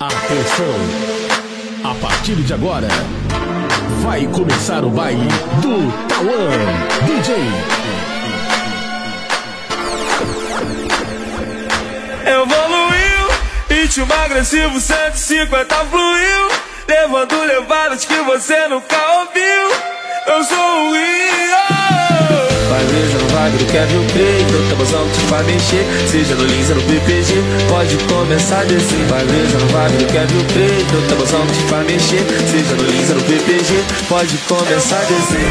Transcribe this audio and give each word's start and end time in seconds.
Atenção! 0.00 0.74
A 1.84 1.94
partir 1.94 2.34
de 2.34 2.52
agora, 2.52 2.88
vai 4.02 4.26
começar 4.26 4.84
o 4.84 4.90
baile 4.90 5.28
do 5.62 6.08
Tauan 6.08 6.50
DJ. 7.06 7.36
Evoluiu, 12.26 13.28
ritmo 13.68 14.12
agressivo 14.12 14.80
150 14.80 15.76
fluiu, 15.86 16.48
levando 16.88 17.40
levadas 17.44 18.04
que 18.04 18.16
você 18.16 18.66
nunca 18.66 18.96
ouviu. 19.20 19.70
Eu 20.26 20.42
sou 20.42 20.88
o 20.88 20.92
Rio. 20.92 21.30
Vai 22.68 23.19
milagre 23.40 23.64
que 23.64 23.76
eu 23.76 24.04
creio 24.12 24.46
Teu 24.46 24.68
tambozão 24.68 25.08
te 25.08 25.20
vai 25.26 25.42
mexer. 25.44 25.84
Seja 26.06 26.34
no 26.34 26.44
Lins 26.44 26.68
ou 26.70 26.76
no 26.76 26.82
PPG 26.82 27.34
Pode 27.68 27.96
começar 28.04 28.60
a 28.60 28.64
descer. 28.64 29.06
Vai 29.08 29.22
igreja 29.22 29.58
no 29.58 29.66
vale 29.68 29.96
que 29.96 30.16
eu 30.16 30.44
creio 30.52 30.84
Teu 30.86 31.02
te 31.46 31.62
vai 31.70 31.84
mexer. 31.84 32.24
Seja 32.50 32.74
no 32.74 32.82
Lins 32.84 33.10
ou 33.10 33.16
no 33.16 33.22
PPG 33.22 33.82
Pode 34.08 34.36
começar 34.38 34.98
a 34.98 35.04
descer. 35.04 35.50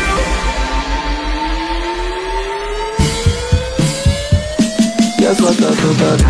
As 5.30 5.38
notas 5.38 5.76
todas. 5.78 6.22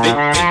Thank 0.00 0.47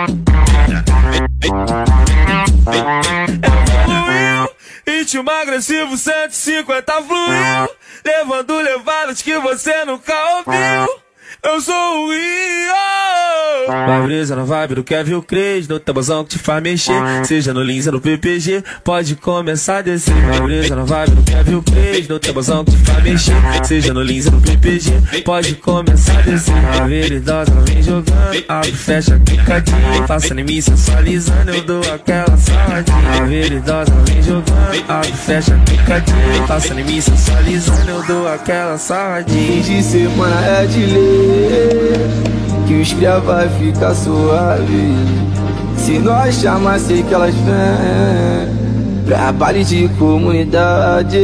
ritmo 5.07 5.31
agressivo 5.31 5.95
150 5.95 7.01
fluiu, 7.03 7.69
levando 8.03 8.57
levadas 8.57 9.21
que 9.21 9.37
você 9.39 9.85
nunca 9.85 10.13
ouviu. 10.35 11.01
Eu 11.43 11.61
sou 11.61 12.05
o 12.05 12.11
Rio. 12.11 12.66
Vai 13.67 14.01
brisa 14.03 14.35
na 14.35 14.43
vibe 14.43 14.75
do 14.75 14.83
Kevin 14.83 15.21
Craig 15.21 15.67
No 15.67 15.79
tabuzão 15.79 16.23
que 16.23 16.31
te 16.31 16.39
faz 16.39 16.63
mexer. 16.63 16.93
Seja 17.25 17.53
no 17.53 17.61
Lins 17.61 17.85
ou 17.87 17.93
no 17.93 18.01
PPG 18.01 18.63
Pode 18.83 19.15
começar 19.15 19.77
a 19.77 19.81
descer. 19.81 20.13
Vai 20.13 20.41
brisa 20.41 20.75
na 20.75 20.83
vibe 20.85 21.15
do 21.15 21.23
Kevin 21.23 21.61
Craig 21.61 22.07
No 22.07 22.19
tabuzão 22.19 22.63
que 22.63 22.71
te 22.71 22.77
faz 22.77 23.03
mexer. 23.03 23.35
Seja 23.63 23.93
no 23.93 24.01
Lins 24.01 24.25
ou 24.27 24.31
no 24.31 24.41
PPG 24.41 25.21
Pode 25.25 25.55
começar 25.55 26.19
a 26.19 26.21
descer. 26.21 26.53
A 26.79 26.87
veridosa 26.87 27.51
vem 27.67 27.83
jogando 27.83 28.45
Abre, 28.47 28.71
fecha, 28.71 29.19
picadinho 29.25 30.07
Passa 30.07 30.33
em 30.33 30.43
mim 30.43 30.61
sensualizando 30.61 31.51
Eu 31.51 31.61
dou 31.63 31.81
aquela 31.93 32.37
saladinha. 32.37 33.21
A 33.21 33.25
veridosa 33.25 33.91
vem 34.07 34.23
jogando 34.23 34.85
Abre, 34.87 35.11
fecha, 35.11 35.59
picadinho 35.65 36.47
Passa 36.47 36.73
em 36.73 36.83
mim 36.83 37.01
sensualizando 37.01 37.89
Eu 37.89 38.03
dou 38.03 38.27
aquela 38.27 38.77
saladinha. 38.77 39.61
De 39.61 39.83
semana 39.83 40.45
é 40.45 40.65
de 40.65 40.85
ler 40.85 42.56
Que 42.67 42.73
os 42.81 42.93
cria 42.93 43.19
vai 43.19 43.47
ficar 43.47 43.95
suave. 43.95 44.93
Se 45.77 45.99
nós 45.99 46.35
chamar, 46.35 46.79
sei 46.79 47.01
que 47.01 47.13
elas 47.13 47.33
vêm. 47.33 48.57
Pra 49.07 49.31
baile 49.31 49.63
de 49.63 49.87
comunidade 49.97 51.17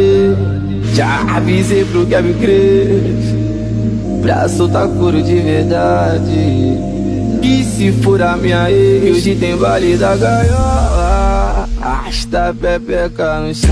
Já 0.94 1.22
avisei 1.36 1.84
pro 1.84 2.06
Kevin 2.06 2.34
Cres 2.36 3.36
Pra 4.22 4.48
soltar 4.48 4.88
couro 4.88 5.22
de 5.22 5.36
verdade. 5.36 6.78
E 7.42 7.64
se 7.66 7.92
for 7.92 8.22
a 8.22 8.38
minha 8.38 8.72
ex 8.72 9.18
Hoje 9.18 9.36
tem 9.36 9.58
baile 9.58 9.98
da 9.98 10.16
gaiola. 10.16 11.68
Arrasta 11.82 12.50
a 12.50 12.54
pepeca 12.54 13.40
no 13.42 13.54
chão 13.54 13.70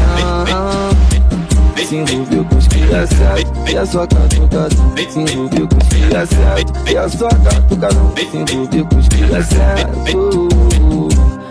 se 1.86 1.96
envolveu 1.96 2.46
com 2.46 2.58
os 2.58 2.68
criaçados, 2.68 3.52
e 3.72 3.78
a 3.78 3.86
sua 3.86 4.08
catucada, 4.08 4.70
se 5.10 5.20
envolveu 5.20 5.68
com 5.68 5.78
os 5.78 5.88
criaçados, 5.88 6.92
e 6.92 6.98
a 6.98 7.10
sua 7.10 7.30
catucada, 7.30 7.96
se 8.16 8.38
envolveu 8.38 8.86
com 8.86 8.98
os 8.98 9.08
criaçados. 9.08 9.92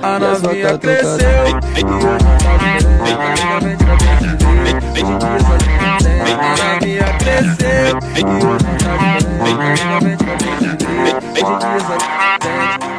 A 0.02 0.18
novinha 0.18 0.78
cresceu, 0.78 1.18
e 1.76 1.80
eu 1.80 1.90
não 1.90 2.08
tava 2.38 2.70
A 6.32 6.56
novinha 6.74 7.08
cresceu, 7.18 7.98
e 8.16 8.20
eu 8.20 8.58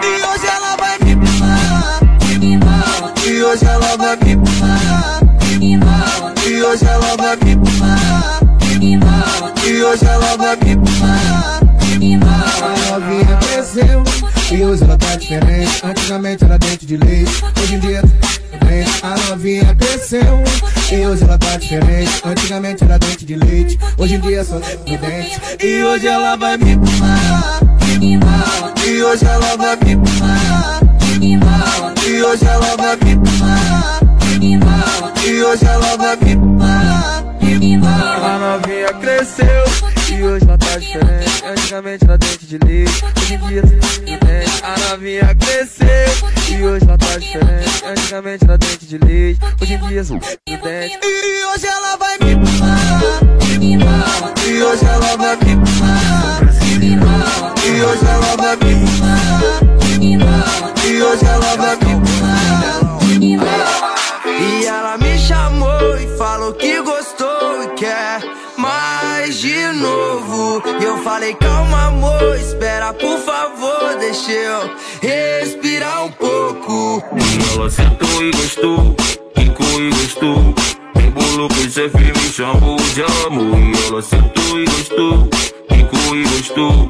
E 0.04 0.06
hoje 0.26 0.48
ela 0.48 0.76
vai 0.78 0.96
me 1.00 1.16
pular, 1.16 2.00
e 3.26 3.44
hoje 3.44 3.66
ela 3.66 3.98
vai 3.98 4.18
me 4.18 4.41
hoje 6.72 6.86
ela 6.86 7.18
vai 7.18 7.36
me 7.44 7.56
pular 7.58 8.40
E 9.66 9.84
hoje 9.84 10.06
ela 10.06 10.38
vai 10.38 10.56
me 10.56 10.78
pular 10.78 11.60
A 12.62 12.92
novinha 12.92 13.38
cresceu 13.38 14.04
e 14.52 14.66
hoje 14.66 14.84
ela 14.84 14.98
tá 14.98 15.16
diferente. 15.16 15.82
Antigamente 15.82 16.44
era 16.44 16.60
dente 16.60 16.86
de 16.86 16.98
leite, 16.98 17.32
hoje 17.58 17.76
em 17.76 17.80
dia 17.80 18.02
tá. 18.02 19.08
A 19.08 19.30
novinha 19.30 19.74
cresceu 19.76 20.44
e 20.92 21.08
hoje 21.08 21.24
ela 21.24 21.38
tá 21.38 21.56
diferente. 21.56 22.12
Antigamente 22.26 22.84
era 22.84 23.00
dente 23.00 23.26
de 23.26 23.36
leite, 23.36 23.80
hoje 23.98 24.16
em 24.16 24.20
dia 24.20 24.44
só 24.44 24.60
dente. 24.60 25.40
E 25.64 25.84
hoje 25.84 26.06
ela 26.06 26.36
vai 26.36 26.58
me 26.58 26.76
pular 26.76 27.60
E 28.86 29.04
hoje 29.04 29.26
ela 29.26 29.56
vai 29.56 29.76
me 29.78 29.96
pular 29.96 30.82
E 32.06 32.22
hoje 32.22 32.46
ela 32.46 32.76
vai 32.76 32.98
me 32.98 33.16
pular 33.16 34.91
E 35.42 35.44
hoje 35.44 35.66
ela 35.66 35.98
vai 35.98 36.16
me 36.18 36.38
pular 36.38 37.26
A 38.24 38.38
novinha 38.38 38.94
cresceu 38.94 39.64
E 40.16 40.24
hoje 40.24 40.46
ela 40.46 40.56
tá 40.56 40.78
diferente. 40.78 41.44
Antigamente 41.44 42.04
era 42.04 42.16
dente 42.20 42.46
de 42.46 42.60
leite 42.64 43.04
Hoje 43.18 43.34
em 43.34 43.48
dia 43.48 43.64
tá 43.64 43.70
diferente. 44.06 44.64
A 44.64 44.90
novinha 44.92 45.34
cresceu 45.34 45.88
E 46.48 46.64
hoje 46.64 46.86
ela 46.86 46.96
tá 46.96 47.18
diferente. 47.18 47.84
Antigamente 47.84 48.44
era 48.44 48.56
dente 48.60 48.86
de 48.86 48.98
leite 49.00 49.42
Hoje 49.60 49.74
em 49.74 49.80
dia 49.80 50.04
dente. 50.04 50.40
E 50.46 51.46
hoje 51.46 51.66
ela 51.66 51.98
vai 51.98 52.18
me 52.20 52.36
pular 52.36 53.02
E 54.46 54.62
hoje 54.62 54.86
ela 54.86 55.18
vai 55.18 55.36
me 55.38 55.56
pular 55.58 56.42
E 57.66 57.82
hoje 57.82 58.06
ela 58.06 58.38
vai 58.38 58.56
me 58.58 58.76
pular 58.86 60.74
E 60.86 61.02
hoje 61.02 61.26
ela 61.26 61.58
vai 61.58 61.76
me 61.78 61.91
Ela 77.62 77.70
sentou 77.70 78.24
e 78.24 78.32
gostou, 78.32 78.96
quicou 79.36 79.80
e 79.80 79.90
gostou. 79.92 80.56
Embolou 80.96 81.48
com 81.48 81.70
chefe 81.70 81.96
me 81.96 82.34
chamou 82.34 82.76
de 82.76 83.04
amor. 83.04 83.56
E 83.56 83.88
ela 83.88 84.02
sentou 84.02 84.60
e 84.60 84.66
gostou, 84.66 85.30
quicou 85.70 86.16
e 86.16 86.24
gostou. 86.24 86.88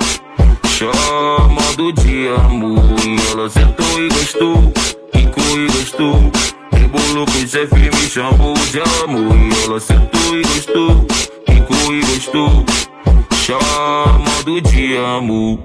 Chamando 0.70 1.92
de 1.92 2.30
amor. 2.30 2.86
E 3.06 3.32
ela 3.32 3.50
sentou 3.50 4.02
e 4.02 4.08
gostou, 4.08 4.74
quicou 5.12 5.60
e 5.60 5.68
gostou. 5.68 6.32
Embolou 6.80 7.26
com 7.26 7.48
chefe 7.48 7.76
me 7.76 8.10
chamou 8.10 8.54
de 8.54 8.80
amor. 9.04 9.36
E 9.36 9.66
ela 9.66 9.78
sentou 9.78 10.38
e 10.38 10.42
gostou, 10.42 11.06
quicou 11.46 11.94
e 11.94 12.00
gostou. 12.00 12.66
Chamando 13.34 14.62
de 14.62 14.96
amor. 14.96 15.60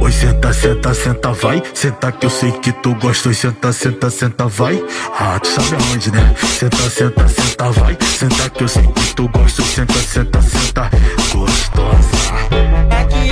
Oi, 0.00 0.12
senta, 0.12 0.52
senta, 0.52 0.94
senta, 0.94 1.32
vai. 1.32 1.62
Senta 1.74 2.12
que 2.12 2.26
eu 2.26 2.30
sei 2.30 2.52
que 2.52 2.72
tu 2.72 2.94
gosta. 2.94 3.28
Oi, 3.28 3.34
senta, 3.34 3.72
senta, 3.72 4.10
senta, 4.10 4.46
vai. 4.46 4.82
Ah, 5.18 5.38
tu 5.40 5.48
sabe 5.48 5.82
aonde, 5.82 6.10
né? 6.10 6.34
Senta, 6.58 6.90
senta, 6.90 7.28
senta, 7.28 7.70
vai. 7.70 7.96
Senta 8.00 8.50
que 8.50 8.64
eu 8.64 8.68
sei 8.68 8.86
que 8.86 9.14
tu 9.14 9.28
gosta. 9.28 9.62
Oi, 9.62 9.68
senta, 9.68 9.94
senta, 9.94 10.42
senta, 10.42 10.90
gostosa. 11.32 12.71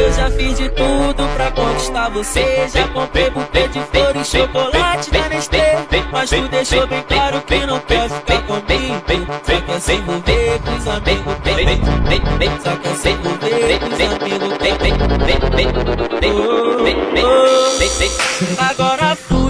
Eu 0.01 0.11
já 0.15 0.31
fiz 0.31 0.57
de 0.57 0.67
tudo 0.71 1.29
pra 1.37 1.51
conquistar 1.51 2.09
você. 2.09 2.67
Já 2.73 2.89
comprei 2.89 3.29
buquê 3.29 3.69
de 3.69 3.81
flor 3.81 4.17
e 4.17 4.25
chocolate 4.25 5.11
da 5.11 5.29
Nestlé. 5.29 5.87
Mas 6.11 6.31
tu 6.31 6.49
deixou 6.49 6.87
bem 6.87 7.03
claro 7.03 7.43
que 7.43 7.67
não 7.67 7.79
quer 7.81 8.09
ficar 8.09 8.41
comigo. 8.47 9.05
Só 9.45 9.61
quer 9.61 9.81
se 9.81 9.93
envolver 9.93 10.59
com 10.65 10.75
os 10.75 10.89
amigos. 10.89 11.35
Vem, 11.45 11.67
vem, 11.67 12.39
vem. 12.39 12.61
Só 12.65 12.77
quer 12.77 12.95
se 12.97 13.11
envolver 13.11 13.79
com 13.79 13.87
os 13.89 14.01
amigos. 14.01 14.59
Vem, 14.59 14.79
vem, 14.79 14.95
vem, 17.79 17.91
vem. 17.99 18.11
Agora 18.59 19.15
fui. 19.17 19.50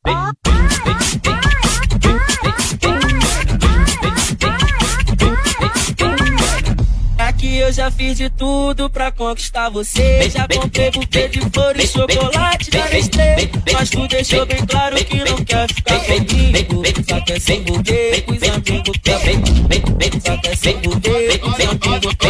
vem, 7.89 8.13
vem, 8.13 8.15
vem. 8.15 8.29
tudo 8.31 8.89
pra 8.89 9.11
conquistar 9.11 9.69
você. 9.69 10.29
Já 10.29 10.47
comprei 10.47 10.91
buquê 10.91 11.27
de 11.27 11.41
flores, 11.49 11.91
chocolate 11.91 12.69
da 12.69 12.87
Nestlé. 12.89 13.49
Mas 13.73 13.89
tu 13.89 14.07
deixou 14.07 14.45
bem 14.45 14.65
claro 14.65 14.95
que 15.03 15.17
não 15.17 15.37
quer 15.43 15.67
ficar 15.73 15.99
comigo. 15.99 16.83
Só 17.09 17.21
quer 17.21 17.39
se 17.39 17.53
envolver 17.53 18.21
com 18.21 18.33
os 18.33 18.43
amigos 18.43 18.97
que 19.01 19.11
Só 20.21 20.37
quer 20.37 20.57
se 20.57 20.69
envolver 20.69 21.39
com 21.39 21.49
os 21.49 21.59
amigos 21.59 22.15
que 22.15 22.27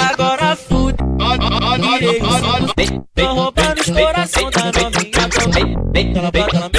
Agora 0.00 0.56
fude, 0.56 0.96
virei 1.80 2.20
o 2.20 2.22
Tô 3.14 3.34
roubando 3.34 3.80
os 3.80 3.90
coração 3.90 4.50
da 4.50 4.64
novinha 4.64 5.28
também. 5.28 5.76
Ela 6.16 6.30
bota, 6.30 6.56
ela 6.56 6.70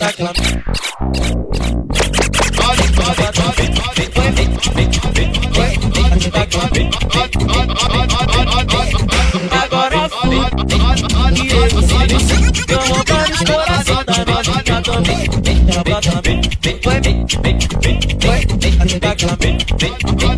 aquela. 0.00 0.32
Agora 9.50 10.08
fui 10.08 10.36
e 11.36 11.50
eu 11.50 11.68
você 11.70 12.06
Deu 12.66 12.80
vontade 12.80 13.38
de 13.38 13.44
coração 13.44 14.04
da 14.04 14.24
novinha 14.24 14.82
também 14.82 15.22
Trava 15.66 16.00
também, 16.00 16.40
vem, 16.60 16.80
vai, 16.84 17.00
vem, 17.00 17.22
vem, 17.40 17.58
vem, 17.80 17.98
vem 17.98 18.00
vem, 18.22 18.76
que 18.86 18.98
vem, 19.38 19.58
vem, 19.78 19.96
vem 20.16 20.32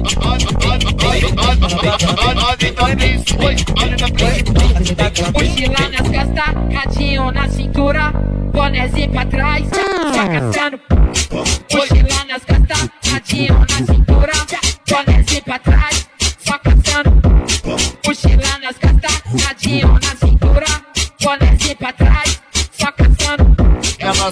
Mochila 5.32 5.88
nas 5.90 6.08
costas, 6.08 6.54
cadinho 6.72 7.30
na 7.30 7.48
cintura 7.48 8.12
Bonézinho 8.52 9.10
pra 9.10 9.26
trás, 9.26 9.68
ah. 9.72 10.12
só 10.14 10.26
caçando 10.28 11.03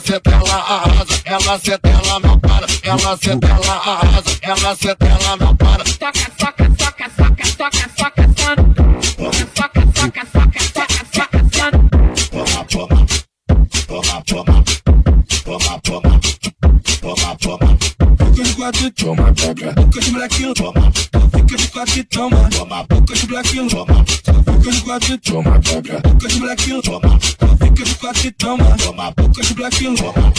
senta, 0.02 0.30
ela 0.30 0.54
arrasa, 0.56 1.20
ela 1.24 1.58
senta, 1.58 1.88
ela 1.88 2.20
não 2.20 2.38
para, 2.40 2.66
ela 2.82 3.16
senta, 3.16 3.46
ela 3.46 3.74
arrasa, 3.74 4.38
ela 4.42 4.76
senta, 4.76 5.06
ela 5.06 5.36
não 5.36 5.56
para. 5.56 5.84
Soca, 5.86 6.32
soca, 6.38 6.70
soca, 6.78 7.10
soca, 7.10 8.10
caçando. 8.10 8.74
Soca, 9.02 9.48
soca, 9.54 9.86
soca, 9.94 10.26
soca, 10.26 11.06
soca, 11.12 11.38
caçando. 11.38 11.90
Toma, 12.30 12.64
toma, 12.64 13.06
toma, 13.86 14.22
toma, 14.24 14.24
toma, 14.24 14.64
toma, 15.44 15.80
toma, 15.80 15.80
toma. 15.82 16.11
Boca 18.72 18.82
quatro, 18.82 18.90
toma, 18.92 19.34
pega. 19.34 19.72
Boca 19.72 20.00
de 20.00 20.12
molequinho, 20.12 20.54
toma. 20.54 20.92
Fica 20.92 21.56
de 21.56 21.68
quatro, 21.68 22.04
toma. 22.04 22.48
Toma, 22.50 22.84
boca 22.84 23.14
de 23.14 23.28
molequinho, 23.28 23.68
toma. 23.68 24.04
Boca 24.44 24.70
de 24.70 24.80
quatro, 24.80 25.18
toma, 25.18 25.60
pega. 25.60 26.00
Boca 26.00 26.28
de 26.28 26.40
molequinho, 26.40 26.82
toma. 26.82 27.18
Fica 27.20 27.84
de 27.84 27.94
quatro, 27.96 28.32
toma. 28.32 28.76
Toma, 28.78 29.12
boca 29.12 29.42
de 29.42 29.54
molequinho, 29.54 29.94
toma. 29.94 30.32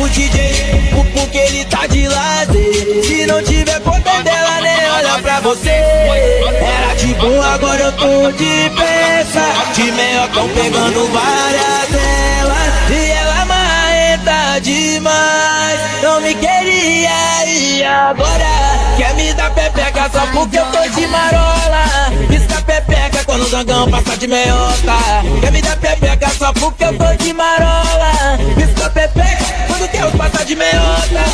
O 0.00 0.08
DJ, 0.10 0.52
o 0.96 1.04
porque 1.12 1.38
ele 1.38 1.64
tá 1.64 1.86
de 1.86 2.06
lazer. 2.06 3.04
Se 3.04 3.26
não 3.26 3.42
tiver 3.42 3.80
conta 3.80 4.22
dela, 4.22 4.60
nem 4.60 4.90
olha 4.90 5.18
pra 5.22 5.40
você. 5.40 5.70
Era 5.70 6.77
de 7.08 7.14
boa, 7.14 7.54
agora 7.54 7.80
eu 7.80 7.92
tô 7.92 8.32
de 8.32 8.70
peça. 8.76 9.40
De 9.74 9.90
meiocão 9.92 10.48
pegando 10.50 11.08
várias 11.10 11.88
delas. 11.88 12.90
E 12.90 13.10
ela 13.12 13.44
marreta 13.46 14.60
demais. 14.60 15.80
Não 16.02 16.20
me 16.20 16.34
queria 16.34 17.46
e 17.46 17.82
agora 17.82 18.94
quer 18.96 19.14
me 19.14 19.32
dar 19.32 19.50
pepeca 19.50 20.10
só 20.12 20.26
porque 20.32 20.58
eu 20.58 20.66
tô 20.66 20.88
de 20.88 21.06
marola. 21.06 21.84
Pisca 22.28 22.60
pepeca 22.62 23.24
quando 23.24 23.42
o 23.42 23.48
zangão 23.48 23.90
passa 23.90 24.16
de 24.16 24.26
meiota. 24.26 24.98
Quer 25.40 25.52
me 25.52 25.62
dar 25.62 25.76
pepeca 25.78 26.28
só 26.38 26.52
porque 26.52 26.84
eu 26.84 26.98
tô 26.98 27.14
de 27.24 27.32
marola. 27.32 28.38
Pisca 28.54 28.90
pepeca 28.90 29.44
quando 29.66 29.90
Deus 29.90 30.12
passa 30.14 30.44
de 30.44 30.56
meiota. 30.56 31.24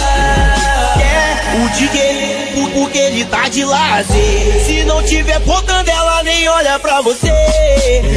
O 1.54 1.68
DJ, 1.70 2.70
porque 2.74 2.98
ele 2.98 3.24
tá 3.26 3.48
de 3.48 3.64
lazer. 3.64 4.64
Se 4.66 4.84
não 4.84 5.02
tiver 5.02 5.38
botando 5.40 5.88
ela, 5.88 6.22
nem 6.22 6.48
olha 6.48 6.78
pra 6.78 7.00
você. 7.00 7.30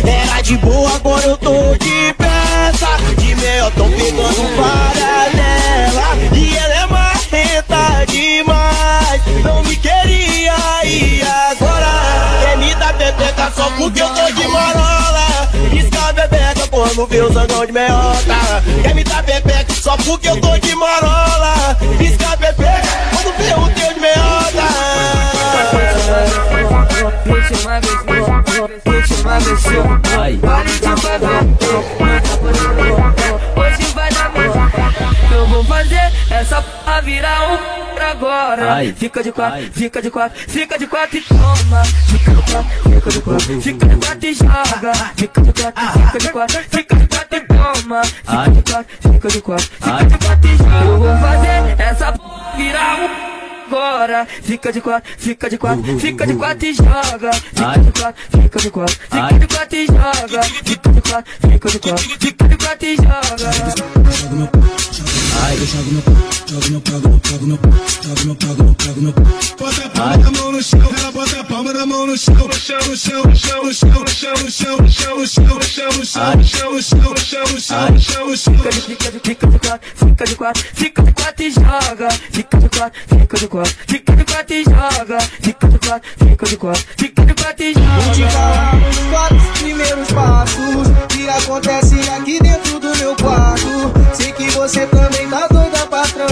Era 0.03 0.41
de 0.41 0.57
boa, 0.57 0.95
agora 0.95 1.25
eu 1.25 1.37
tô 1.37 1.75
de 1.77 2.13
peça. 2.13 2.87
De 3.17 3.35
meiotão 3.35 3.89
pegando 3.91 4.55
várias 4.55 5.33
dela. 5.35 6.17
E 6.33 6.57
ela 6.57 6.73
é 6.73 6.85
marrenta 6.87 8.05
demais. 8.07 9.21
Não 9.43 9.63
me 9.63 9.75
queria 9.75 10.55
e 10.85 11.21
agora 11.21 12.41
quer 12.41 12.57
me 12.57 12.73
dar 12.75 12.93
pepeca 12.93 13.51
só 13.55 13.69
porque 13.77 14.01
eu 14.01 14.09
tô 14.09 14.31
de 14.31 14.47
marola. 14.47 15.49
Pisca 15.69 16.13
bebeca 16.13 16.67
quando 16.69 17.05
vê 17.07 17.21
o 17.21 17.31
zangão 17.31 17.65
de 17.65 17.71
meiota. 17.71 18.63
Quer 18.81 18.95
me 18.95 19.03
dar 19.03 19.23
pepeca 19.23 19.73
só 19.73 19.95
porque 19.97 20.27
eu 20.27 20.41
tô 20.41 20.57
de 20.57 20.75
marola. 20.75 21.77
Ai. 29.27 30.37
pare 30.37 30.69
de 30.69 31.01
fazer. 31.01 31.27
Hoje 33.57 33.93
vai 33.93 34.09
dar 34.13 34.31
merda. 34.31 34.71
Eu 35.35 35.45
vou 35.47 35.63
fazer 35.65 36.11
essa 36.31 36.61
p 36.61 37.01
virar 37.03 37.51
um 37.51 37.77
agora. 38.09 38.73
Ai. 38.75 38.93
Fica 38.97 39.21
de 39.21 39.33
quatro, 39.33 39.55
Ai. 39.55 39.69
fica 39.69 40.01
de 40.01 40.09
quatro, 40.09 40.39
fica 40.47 40.79
de 40.79 40.87
quatro 40.87 41.17
e 41.17 41.21
toma. 41.21 41.83
Fica 42.07 42.31
de 42.31 42.41
quatro, 42.51 42.69
fica 42.83 43.09
de 43.09 43.21
quatro, 43.21 43.61
fica 43.61 43.85
de 43.85 43.95
quatro 43.97 44.29
e 44.29 44.33
joga. 44.33 44.93
Fica 45.17 45.41
de 45.41 45.53
quatro, 45.53 45.83
fica 45.91 46.19
de 46.19 46.29
quatro, 46.29 46.63
fica 46.69 46.95
de 46.95 47.07
quatro 47.07 47.37
e 47.37 47.41
toma. 47.41 48.01
Fica 48.03 48.49
de 48.49 48.61
quatro, 48.71 48.97
fica 49.11 49.27
de 49.27 49.41
quatro, 49.41 49.65
fica 49.65 50.05
de 50.05 50.17
quatro 50.25 50.49
e 50.49 50.57
joga. 50.57 50.85
Eu 50.85 50.99
vou 50.99 51.17
fazer 51.17 51.81
essa 51.81 52.11
p 52.13 52.19
virar 52.55 52.95
um 52.95 53.36
agora. 53.67 54.25
Fica 54.25 54.71
de 54.71 54.81
quatro, 54.81 55.09
fica 55.17 55.49
de 55.49 55.57
quatro, 55.57 55.99
fica 55.99 56.25
de 56.25 56.35
quatro 56.35 56.65
e 56.65 56.73
joga. 56.73 57.33
Fica 57.33 57.67
Ai. 57.67 57.79
de 57.79 57.91
quatro, 57.91 58.23
fica 58.41 58.59
de 58.59 58.71
quatro, 58.71 58.95
fica 58.95 59.23
Ai. 59.23 59.39
de 59.39 59.47
quatro 59.47 59.77
e 59.77 59.85
joga. 59.85 60.43
Fica 60.43 60.89
de 60.91 61.01
quatro, 61.01 61.33
fica 61.41 61.69
de 61.69 61.79
quatro, 61.79 62.09
fica 62.19 62.47
de 62.47 62.57
quatro 62.57 62.87
e 62.87 62.95
joga. 62.95 63.17
Bota 69.57 69.85
a 69.85 69.89
palma 69.89 70.17
da 70.17 70.31
mão 70.31 70.51
no 70.51 70.63
chão, 70.63 70.79
ela 70.99 71.11
bota 71.11 71.39
a 71.39 71.43
no 72.07 72.17
chão, 72.17 72.35
no 72.35 72.53
chão, 72.53 72.79
no 72.87 72.95
chão, 72.95 73.23
no 73.25 73.35
chão, 73.35 73.63
no 73.65 73.73
chão, 73.73 74.03
no 74.03 74.09
chão, 74.09 74.33
no 74.37 74.49
chão, 74.49 74.77
no 74.77 74.89
chão, 74.89 75.17
no 75.17 75.27
chão, 75.27 75.57
no 75.57 75.67
chão, 75.67 75.89
no 75.91 76.05
chão, 76.05 76.31
no 76.37 76.45
chão, 76.45 76.71
no 76.71 76.81
chão, 76.81 77.03
no 77.03 77.19
chão, 77.19 77.43
no 77.43 77.59
chão, 77.59 77.89
no 77.91 77.99
chão, 77.99 78.27
no 78.27 78.37
chão. 78.37 78.53
Fica 78.53 78.69
de, 78.71 78.81
fica 78.81 79.11
de, 79.11 79.19
fica 79.19 79.47
de 79.47 79.59
quatro, 79.59 79.89
fica 79.93 80.25
de 80.25 80.35
quatro, 80.35 80.63
fica 80.73 81.03
de 81.03 81.11
quatro 81.11 81.43
e 81.43 81.51
joga. 81.51 82.09
Fica 82.31 82.57
de 82.59 82.69
quatro, 82.69 83.01
fica 83.07 83.37
de 83.37 83.47
quatro, 83.47 83.73
fica 83.87 84.15
de 84.15 84.23
quatro 84.23 84.55
e 84.55 84.63
joga. 84.63 85.19
Fica 85.41 85.67
de 85.67 85.79
quatro, 85.79 86.09
fica 86.17 86.45
de 86.45 86.57
quatro, 86.57 86.85
fica 86.97 87.25
de 87.25 87.33
quatro 87.33 87.65
e 87.65 87.73
Vou 87.73 88.13
te 88.13 88.19
joga. 88.21 88.31
falar 88.31 88.89
os 88.89 88.97
quatro 89.09 89.37
primeiros 89.59 90.11
passos 90.11 90.87
que 91.09 91.29
acontecem 91.29 92.09
aqui 92.15 92.39
dentro 92.39 92.79
do 92.79 92.95
meu 92.95 93.15
quarto. 93.17 93.67
Sei 94.13 94.31
que 94.31 94.49
você 94.51 94.87
também 94.87 95.29
tá 95.29 95.47
doida, 95.47 95.85
patrão. 95.87 96.27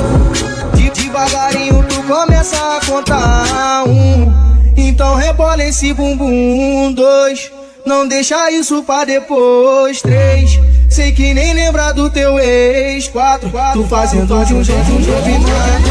De 0.73 0.89
devagarinho 0.91 1.85
tu 1.89 2.01
começa 2.03 2.77
a 2.77 2.85
contar 2.85 3.83
um. 3.87 4.54
Então 4.95 5.15
rebola 5.15 5.61
esse 5.61 5.93
bumbum. 5.93 6.93
Dois, 6.93 7.51
não 7.85 8.07
deixa 8.07 8.49
isso 8.49 8.81
pra 8.81 9.03
depois. 9.03 10.01
Três, 10.01 10.57
sei 10.89 11.11
que 11.11 11.33
nem 11.33 11.53
lembra 11.53 11.91
do 11.91 12.09
teu 12.09 12.39
ex. 12.39 13.09
Quatro, 13.09 13.51
tu 13.73 13.83
fazendo 13.89 14.45
de 14.45 14.53
um 14.53 14.63
jeito 14.63 14.85
combinado. 14.85 15.85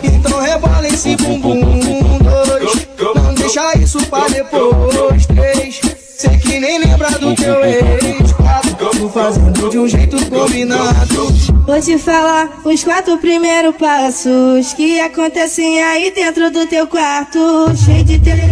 Então 0.00 0.40
rebola 0.40 0.86
esse 0.86 1.16
bumbum. 1.16 1.60
Dois, 2.20 2.86
não 3.16 3.34
deixa 3.34 3.76
isso 3.76 3.98
pra 4.06 4.28
depois. 4.28 5.26
Três, 5.26 5.80
sei 6.16 6.38
que 6.38 6.60
nem 6.60 6.78
lembra 6.78 7.10
do 7.18 7.34
teu 7.34 7.64
ex. 7.64 8.21
Quatro, 9.02 9.08
tu 9.08 9.08
fazendo 9.08 9.70
de 9.70 9.78
um 9.78 9.88
jeito 9.88 10.16
combinado. 10.30 11.32
Vou 11.66 11.80
te 11.80 11.98
falar 11.98 12.48
os 12.64 12.84
quatro 12.84 13.18
primeiros 13.18 13.74
passos 13.76 14.72
que 14.74 15.00
acontecem 15.00 15.82
aí 15.82 16.12
dentro 16.14 16.50
do 16.50 16.66
teu 16.66 16.86
quarto. 16.86 17.38
Cheio 17.84 18.04
de 18.04 18.18
tele, 18.18 18.42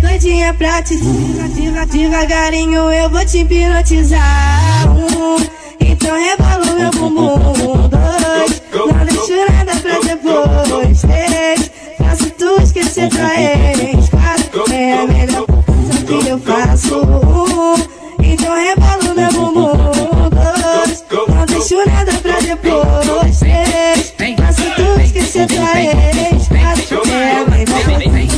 doidinha 0.00 0.54
pra 0.54 0.82
te 0.82 0.96
Deva- 0.96 1.86
Devagarinho 1.86 2.90
eu 2.90 3.10
vou 3.10 3.24
te 3.24 3.38
hipnotizar. 3.38 4.86
Um, 4.88 5.36
então 5.80 6.16
rebola 6.16 6.72
o 6.72 6.80
meu 6.80 6.90
bumbum. 6.90 7.88
Dois, 7.88 8.62
não 8.74 9.04
deixo 9.04 9.52
nada 9.52 9.72
pra 9.80 9.98
depois. 10.00 11.00
Três, 11.02 11.70
faço 11.98 12.30
tu 12.38 12.62
esquecer 12.62 13.08
tua 13.08 13.34
ex. 13.38 14.08
Quatro, 14.08 14.72
é 14.72 14.92
a 15.00 15.06
melhor 15.06 15.46
coisa 15.46 16.04
que 16.22 16.28
eu 16.28 16.38
faço 16.38 16.96
um. 17.00 18.00
Então 18.22 18.54
rebolo 18.54 18.79
nada 21.86 22.12
pra 22.12 22.40
depois. 22.40 23.38
Três, 24.16 24.36
faço 24.38 24.70
tu 24.76 25.00
esquecer 25.00 25.46
tua 25.46 25.80
ex. 25.80 26.48
Quatro, 26.48 27.02
é, 27.12 27.44
vem, 27.44 27.64
vem, 27.64 27.84
vem, 27.84 28.10
vem, 28.10 28.28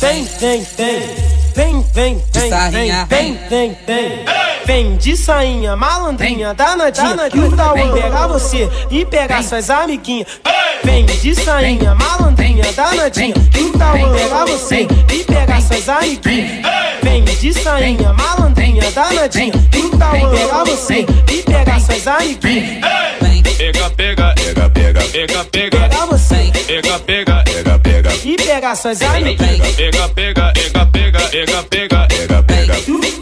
Vem, 0.00 0.24
vem, 0.40 0.66
vem. 0.76 1.02
Vem, 1.54 1.84
vem, 1.94 2.22
vem, 2.32 2.50
vem, 2.70 3.06
vem, 3.06 3.38
vem, 3.48 3.76
vem. 3.86 4.24
Vem 4.24 4.51
de 4.98 5.16
sainha, 5.16 5.76
malandrinha, 5.76 6.54
danadinha. 6.54 7.28
Que 7.30 7.38
o 7.38 7.56
Tauan 7.56 7.92
pegar 7.92 8.26
você 8.28 8.68
e 8.90 9.04
pegar 9.04 9.42
suas 9.42 9.68
amiguinhas. 9.68 10.40
Vem 10.84 11.04
de 11.04 11.34
sainha, 11.34 11.94
malandrinha, 11.94 12.72
danadinha. 12.72 13.34
Que 13.50 13.60
o 13.60 13.72
Tauan 13.72 14.12
pegar 14.12 14.44
você 14.44 14.86
e 15.12 15.24
pegar 15.24 15.60
suas 15.60 15.88
amiguinhas. 15.88 16.66
Vem. 17.02 17.24
De 17.24 17.52
sainha, 17.52 18.12
malandrinha, 18.12 18.88
danadinha. 18.92 19.52
Que 19.68 19.78
o 19.78 19.98
Tauan 19.98 20.30
pegar 20.30 20.62
você 20.62 21.04
e 21.28 21.42
pegar 21.42 21.80
suas 21.80 22.06
amiguinhas. 22.06 22.80
Pega, 23.58 23.90
pega, 23.90 24.34
pega, 24.36 24.70
pega, 24.70 25.02
pega, 25.02 25.44
pega. 25.44 25.78
Pegar 25.80 26.06
você. 26.06 26.52
Pega, 26.66 26.98
pega, 27.00 27.44
pega, 27.44 27.78
pega. 27.80 28.10
e 28.24 28.36
pegar 28.36 28.76
suas 28.76 29.02
amiguinhas. 29.02 29.74
Pega, 29.74 30.08
pega, 30.10 30.52
pega, 30.52 30.86
pega, 30.86 31.28
pega, 31.28 31.62
pega, 31.64 32.06
pega, 32.06 32.42
pega. 32.44 33.21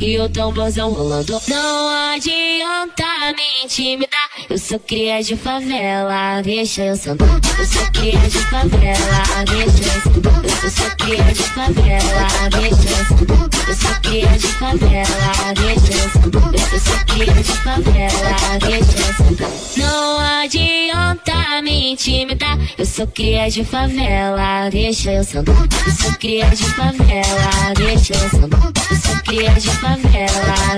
e 0.00 0.18
o 0.18 0.28
tamborzão 0.28 0.92
rolando. 0.92 1.40
Não 1.46 1.88
adianta 2.14 3.04
me 3.36 3.64
intimidar, 3.64 4.30
eu 4.48 4.58
sou 4.58 4.78
cria 4.78 5.22
de 5.22 5.36
favela, 5.36 6.40
deixa 6.42 6.82
eu 6.82 6.96
sentar. 6.96 7.28
Eu 7.58 7.66
sou 7.66 7.86
cria 7.92 8.18
de 8.18 8.38
favela, 8.38 9.44
deixa 9.46 9.84
eu 9.84 10.12
sentar. 10.12 10.44
Eu 10.62 10.70
sou 10.70 10.90
cria 10.96 11.24
de 11.24 11.42
favela, 11.42 12.48
deixa 12.50 12.88
eu 12.88 13.06
sentar. 13.06 13.50
Eu 13.68 13.74
sou 13.74 13.94
cria 14.02 14.26
de 14.38 14.48
favela, 14.48 15.54
deixa 15.54 15.92
eu 15.92 16.10
sentar. 16.10 16.54
Eu 16.72 16.80
sou 16.80 16.98
cria 17.06 17.32
de 17.34 17.52
favela, 17.52 18.58
deixa 18.60 18.98
eu 18.98 19.14
sentar. 19.26 19.50
Não 19.76 20.18
adianta 20.42 21.62
me 21.62 21.92
intimidar, 21.92 22.58
eu 22.78 22.86
sou 22.86 23.06
cria 23.06 23.48
de 23.50 23.64
favela, 23.64 24.70
deixa 24.70 25.12
eu 25.12 25.24
sentar. 25.24 25.54
Eu 25.86 25.92
sou 25.92 26.12
cria 26.14 26.46
de 26.46 26.64
favela, 26.64 27.74
deixa 27.76 28.14
eu 28.14 28.30
sentar. 28.30 28.60
Eu 28.90 28.96
sou 28.96 29.16
cria 29.24 29.52
de 29.52 29.68
favela, 29.68 29.89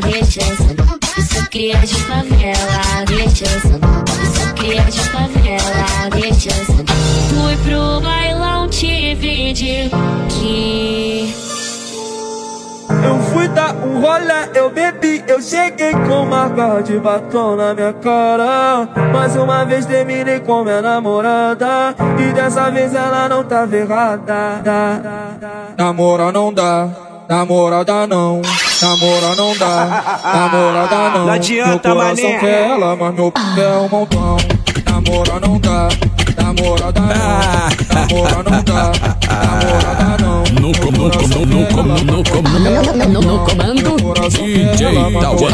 deixa 0.02 0.40
sentar. 0.57 0.99
Eu 1.16 1.23
sou 1.23 1.42
cria 1.50 1.76
de 1.78 1.95
favela, 1.95 3.04
deixa 3.07 3.45
sou 3.61 4.54
cria 4.54 4.83
de 4.83 5.00
favela, 5.00 6.11
deixa. 6.11 6.50
Fui 7.28 7.57
pro 7.64 8.00
bailão, 8.00 8.69
te 8.69 9.14
vi 9.14 9.52
de 9.52 9.90
que 10.28 11.35
Eu 13.04 13.19
fui 13.33 13.49
dar 13.49 13.75
um 13.75 14.00
rolê, 14.00 14.49
eu 14.54 14.71
bebi, 14.71 15.23
eu 15.26 15.40
cheguei 15.42 15.92
com 15.92 16.25
marca 16.25 16.83
de 16.83 16.99
batom 16.99 17.57
na 17.57 17.75
minha 17.75 17.92
cara. 17.92 18.88
Mais 19.12 19.37
uma 19.37 19.64
vez 19.64 19.85
terminei 19.87 20.40
com 20.40 20.64
minha 20.64 20.81
namorada. 20.81 21.95
E 22.19 22.33
dessa 22.33 22.71
vez 22.71 22.95
ela 22.95 23.28
não 23.28 23.45
tava 23.45 23.76
errada. 23.76 24.62
Namora 25.76 26.31
não 26.33 26.52
dá, 26.52 26.88
namorada 27.28 28.07
não. 28.07 28.40
Namora 28.82 29.36
não 29.36 29.56
dá, 29.56 30.20
namorada 30.24 30.96
não. 31.16 31.26
Não 31.26 31.32
adianta, 31.32 31.88
meu 31.90 31.98
coração 31.98 32.24
mané. 32.24 32.38
quer 32.40 32.70
ela, 32.70 32.96
mas 32.96 33.14
meu 33.14 33.30
p 33.30 33.40
é 33.60 33.68
um 33.78 33.88
montão. 33.88 34.36
Namora 34.90 35.40
não 35.40 35.58
dá, 35.60 35.88
namorada 36.36 37.00
não. 37.00 37.08
Namora 37.94 38.50
não 38.50 38.62
dá, 38.64 38.92
namorada 39.30 40.16
não. 40.20 40.42
No 40.60 40.72
comando, 40.78 41.28
no, 41.28 41.46
no, 41.46 41.66
comando, 41.68 42.04
no 42.04 42.24
comando, 42.24 43.22
no 43.22 43.38
comando, 43.44 43.96
DJ 44.30 44.92
Tauan. 45.20 45.52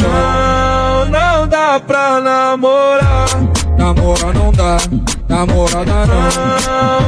Não, 0.00 1.06
não 1.10 1.46
dá 1.48 1.78
pra 1.78 2.20
namorar. 2.22 3.28
Namora 3.76 4.32
não 4.32 4.50
dá, 4.50 4.78
namorada 5.36 6.06
não. 6.06 6.22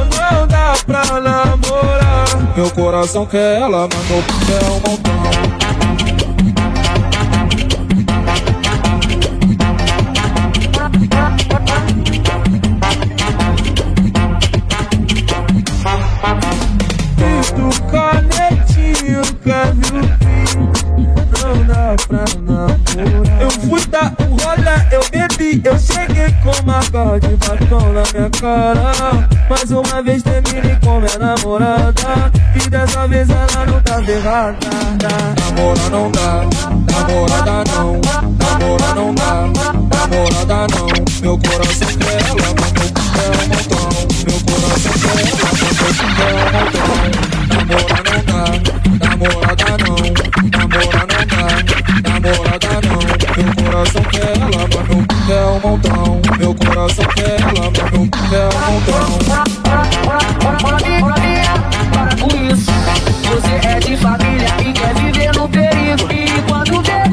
Não, 0.05 0.47
dá 0.47 0.75
pra 0.85 1.03
namorar. 1.19 2.55
Meu 2.55 2.69
coração 2.69 3.25
quer 3.25 3.61
ela, 3.61 3.87
mas 3.91 4.07
meu 4.07 4.21
p 4.21 4.53
é 4.53 4.69
um 4.69 4.73
montão. 4.91 5.19
Canetinho, 17.91 19.21
dá 19.43 20.18
pra 22.07 22.23
namorar 22.41 23.41
Eu 23.41 23.51
fui 23.51 23.85
dar 23.87 24.13
um 24.19 24.35
rolê, 24.35 24.77
eu 24.91 25.01
bebi 25.11 25.61
Eu 25.63 25.77
cheguei 25.79 26.31
com 26.43 26.65
marca 26.65 27.19
de 27.19 27.35
batom 27.37 27.93
na 27.93 28.03
minha 28.13 28.29
cara 28.29 29.27
Mais 29.49 29.71
uma 29.71 30.01
vez 30.01 30.23
terminei 30.23 30.75
com 30.83 30.99
minha 30.99 31.17
namorada 31.17 32.31
E 32.55 32.69
dessa 32.69 33.07
vez 33.07 33.29
ela 33.29 33.65
não 33.65 33.81
tá 33.81 34.01
errada 34.01 34.69
Namora 35.59 35.89
não 35.89 36.11
dá, 36.11 36.45
namorada 36.91 37.63
não. 37.71 37.99
Namora 38.37 38.93
não 38.95 39.13
dá, 39.15 39.47
namorada 39.97 40.67
não. 40.73 40.87
Meu 41.21 41.37
coração 41.37 41.87
quer 41.97 42.21
ela, 42.27 42.35
meu 42.35 42.53
p 42.55 42.71
é 43.19 43.29
um 43.29 43.47
montão. 43.49 43.89
Meu 44.25 44.39
coração 44.45 44.95
quer 44.99 45.19
ela, 45.27 45.47
meu 45.59 45.71
p 45.75 45.83
é 45.89 46.31
um 46.31 46.47
montão. 46.53 46.93
Namora 47.49 47.99
não 48.05 48.21
dá, 48.25 48.43
não 51.39 52.19
namorada 52.19 52.81
não. 52.83 52.99
Meu 53.39 53.53
coração 53.63 54.03
quer 54.03 54.37
ela, 54.37 54.63
mas 54.73 54.87
meu 54.87 55.01
p 55.05 55.13
é 55.31 55.45
um 55.45 55.59
montão. 55.59 56.21
Meu 56.37 56.53
coração 56.55 57.05
quer 57.15 57.39
ela, 57.39 57.51
mas 57.53 57.91
meu 57.91 58.07
p 58.07 58.17
é 58.35 58.49
um 58.55 58.71
montão. 58.71 59.07
Para 61.91 62.15
com 62.17 62.29
isso, 62.45 62.71
você 63.23 63.55
é 63.67 63.79
de 63.79 63.97
família 63.97 64.49
e 64.59 64.73
quer 64.73 64.93
viver 64.95 65.35
no 65.35 65.47
perigo. 65.47 66.11
E 66.11 66.41
quando 66.47 66.81
vê 66.81 67.03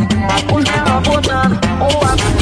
os 0.53 0.65
menor 0.65 1.01
botando 1.03 1.59
ou 1.81 2.05
a 2.05 2.36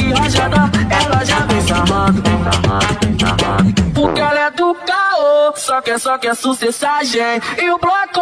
quer, 5.85 5.99
só 5.99 6.17
quer 6.17 6.35
sucessagem. 6.35 7.21
E 7.61 7.69
o 7.69 7.77
bloco 7.77 8.21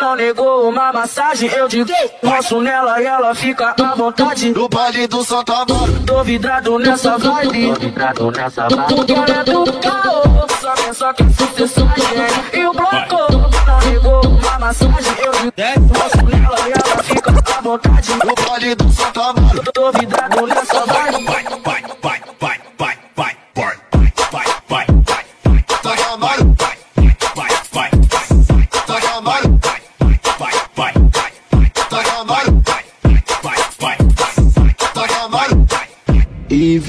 não 0.00 0.16
negou 0.16 0.68
uma 0.68 0.92
massagem. 0.92 1.48
Eu 1.48 1.68
digo, 1.68 1.90
roço 2.22 2.60
nela 2.60 3.00
e 3.00 3.06
ela 3.06 3.34
fica 3.34 3.74
à 3.80 3.94
vontade. 3.94 4.52
No 4.52 4.68
baile 4.68 5.06
do 5.06 5.24
Santa 5.24 5.64
Bárbara. 5.64 5.92
Tô 6.04 6.24
vidrado 6.24 6.78
nessa 6.78 7.16
vibe. 7.16 7.68
Tô 7.68 7.80
vidrado 7.80 8.30
nessa 8.32 8.68
vibe. 8.68 9.12
Ela 9.14 9.40
é 9.40 9.44
do 9.44 9.72
caô, 9.74 10.22
só 10.60 10.72
quer, 10.74 10.94
só 10.94 11.12
quer 11.14 11.30
sucessagem. 11.30 12.26
E 12.52 12.66
o 12.66 12.72
bloco 12.72 13.32
não 13.66 13.78
negou 13.90 14.26
uma 14.26 14.58
massagem. 14.58 15.14
Eu 15.18 15.32
digo, 15.32 15.94
roço 15.94 16.24
nela 16.26 16.56
e 16.68 16.72
ela 16.72 17.02
fica 17.04 17.30
à 17.30 17.60
vontade. 17.60 18.12
No 18.12 18.34
baile 18.48 18.74
do 18.74 18.90
Santa 18.90 19.32
Bárbara. 19.32 19.72
Tô 19.72 19.92
vidrado 19.92 20.46
nessa 20.46 20.84
vibe. 20.84 21.13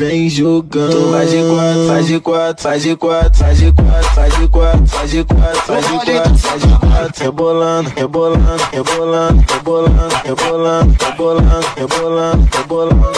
Vem 0.08 0.30
jogando. 0.30 1.12
Faz 1.12 1.30
de 1.32 1.44
quatro, 1.44 1.86
faz 1.86 2.08
de 2.08 2.20
quatro, 2.20 2.64
faz 2.64 2.84
de 2.84 2.96
quatro, 2.96 3.38
faz 3.38 3.58
de 3.58 3.72
quatro, 3.72 4.14
faz 4.14 4.34
de 4.36 4.48
quatro, 4.48 4.88
faz 4.88 5.12
de 5.12 5.24
quatro, 5.24 5.62
faz 5.62 5.88
de 5.88 5.94
quatro, 5.94 6.38
faz 6.38 6.62
de 6.62 6.80
quatro. 6.80 7.24
Rebolando, 7.24 7.92
rebolando, 7.96 8.68
rebolando, 8.72 9.46
rebolando, 9.52 10.16
rebolando, 10.24 10.96
rebolando, 11.04 11.68
rebolando, 11.76 12.50
rebolando. 12.56 13.12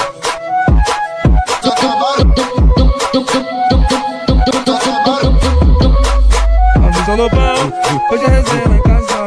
Avisa 6.85 7.15
Lobão, 7.15 7.73
hoje 8.11 8.23
é 8.23 8.29
resenha 8.29 8.67
lá 8.67 8.75
em 8.75 8.81
casa. 8.81 9.17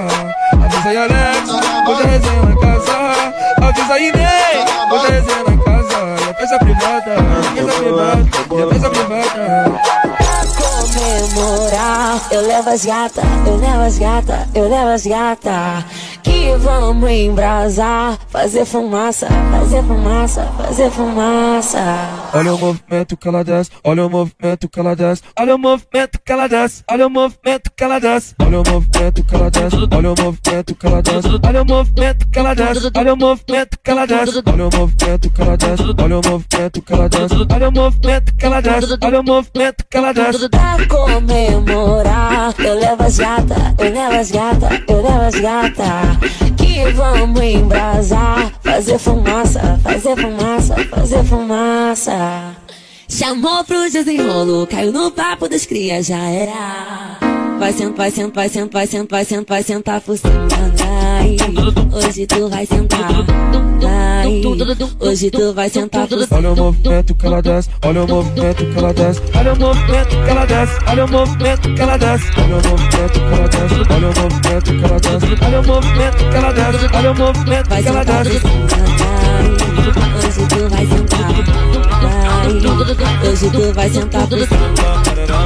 Avisa 0.65 0.89
aí 0.89 0.97
Alex, 0.97 1.51
hoje 1.89 2.03
é 2.03 2.07
resenha 2.07 2.43
lá 2.43 2.51
em 2.51 2.57
casa. 2.57 2.93
Avisa 3.69 3.95
aí 3.95 4.13
Ney, 4.13 4.65
hoje 4.93 5.07
é 5.07 5.11
resenha 5.11 5.43
lá 5.45 5.53
em. 5.53 5.60
A 6.41 6.43
festa 6.43 6.59
privada, 6.59 7.17
festa 7.55 7.73
privada, 7.83 8.23
a 8.23 8.73
festa 8.73 8.89
privada. 8.89 9.81
Comemorar, 10.95 12.23
eu 12.31 12.41
levo 12.47 12.71
as 12.71 12.83
gata, 12.83 13.21
eu 13.47 13.57
levo 13.59 13.83
as 13.83 13.99
gata, 13.99 14.49
eu 14.55 14.67
levo 14.67 14.89
as 14.89 15.05
gata. 15.05 15.85
Que 16.23 16.57
vamos 16.57 17.11
embrasar, 17.11 18.17
fazer 18.31 18.65
fumaça, 18.65 19.29
fazer 19.53 19.83
fumaça, 19.83 20.49
fazer 20.57 20.91
fumaça. 20.91 21.79
Olha 22.33 22.55
o 22.55 22.59
movimento 22.59 23.17
que 23.17 23.29
ela 23.29 23.43
desce, 23.43 23.71
olha 23.83 24.07
o 24.07 24.11
movimento 24.11 24.69
que 24.69 24.79
ela 24.79 24.95
desce, 24.95 25.23
olha 25.37 25.57
o 25.57 25.59
movimento 25.59 26.21
que 26.25 26.33
ela 26.33 26.47
desce, 26.49 26.85
olha 26.89 27.07
o 27.07 27.11
movimento 27.11 27.71
que 27.77 27.85
ela 27.85 27.99
desce, 27.99 28.27
olha 28.47 28.61
o 28.61 28.65
movimento 28.65 29.17
que 29.17 29.27
ela 29.27 29.43
desce, 29.43 29.77
olha 29.77 29.93
o 29.93 29.97
movimento 29.97 30.69
que 30.71 30.79
ela 30.79 30.95
desce, 30.95 31.31
olha 31.37 31.63
o 31.63 31.67
movimento 31.67 32.29
que 32.33 32.41
ela 32.41 32.55
desce, 32.55 32.89
olha 32.95 33.05
o 33.05 33.17
movimento 33.17 33.79
que 33.81 33.93
ela 33.93 34.07
desce, 34.07 34.43
olha 34.47 34.65
o 34.65 34.71
movimento 34.77 35.31
que 35.33 35.43
ela 35.43 35.57
desce, 35.57 35.85
olha 35.99 36.19
o 36.19 36.23
movimento 36.23 36.83
que 36.85 36.93
ela 36.93 37.09
desce, 37.09 37.35
olha 37.51 37.69
o 37.69 37.73
movimento 37.73 38.35
que 38.37 38.47
ela 38.47 38.61
desce, 38.61 38.99
olha 39.03 39.21
o 39.21 39.25
movimento 39.25 39.85
que 39.91 39.97
ela 39.97 40.13
desce. 40.13 40.49
Pra 40.49 40.87
comemorar, 40.89 42.55
eu 42.59 42.75
levo 42.75 43.03
as 43.03 43.19
gata, 43.19 43.75
eu 43.79 43.93
levo 43.93 44.15
as 44.15 44.31
gata, 44.31 44.69
eu 44.89 45.03
levo 45.03 45.21
as 45.23 45.35
gata. 45.35 46.60
Que 46.73 46.93
vamos 46.93 47.43
embrasar, 47.43 48.53
fazer 48.63 48.97
fumaça, 48.97 49.81
fazer 49.83 50.17
fumaça, 50.17 50.77
fazer 50.89 51.25
fumaça. 51.25 52.57
Chamou 53.09 53.65
pro 53.65 53.91
desenrolo, 53.91 54.69
caiu 54.69 54.93
no 54.93 55.11
papo 55.11 55.49
dos 55.49 55.67
cria, 55.67 56.01
já 56.01 56.23
era. 56.29 57.19
Vai 57.59 57.73
sentar, 57.73 57.97
vai 57.97 58.11
sentar, 58.13 58.35
vai 58.35 58.49
sentar, 58.49 58.73
vai 58.73 58.87
sentar, 58.87 59.09
vai 59.11 59.25
sentar, 59.25 59.47
vai 59.49 59.63
sentar 59.65 60.01
por 60.01 60.17
cima, 60.17 60.49
vai. 61.21 61.37
Hoje 61.93 62.27
tu 62.27 62.49
vai 62.49 62.67
sentar, 62.67 63.09
vai. 63.81 64.43
Hoje 65.01 65.31
tu 65.31 65.53
vai 65.53 65.69
sentar. 65.69 66.09
Olha 66.31 66.53
o 66.53 66.57
movimento 66.57 67.15
que 67.15 67.27
ela 67.27 67.43
desce, 67.43 67.69
olha 67.85 68.05
o 68.05 68.09
movimento 68.09 68.67
que 68.67 68.79
ela 68.79 68.93
desce, 68.93 69.21
olha 69.35 69.53
o 69.53 69.59
movimento 69.59 70.09
que 70.09 70.31
ela 70.31 70.47
desce, 70.47 70.79
olha 70.87 71.05
o 71.05 71.09
movimento 71.11 71.75
que 71.75 71.83
ela 71.83 71.99
desce, 71.99 72.31
olha 72.41 72.57
o 72.57 72.63
movimento 72.69 73.13
que 73.13 73.35
ela 73.35 73.49
desce, 73.49 73.77
olha 73.91 74.09
o 74.09 74.15
movimento 74.17 74.71
que 74.71 74.85
ela 74.85 74.99
desce, 75.01 75.27
olha 75.45 75.61
o 75.61 75.67
movimento 75.67 76.17
que 76.17 76.37
ela 76.37 76.53
desce, 76.53 76.97
olha 76.97 77.11
o 77.11 77.15
movimento 77.15 77.69
que 77.69 77.89
ela 77.89 78.05
desce. 78.05 78.41
Hoje 80.21 80.47
tu 80.49 80.69
vai 80.69 80.87
sentar, 80.87 81.33
vai. 82.03 83.31
Hoje 83.31 83.51
tu 83.51 83.73
vai 83.75 83.91
sentar 83.91 84.27
por 84.29 84.39
cima. 84.39 85.40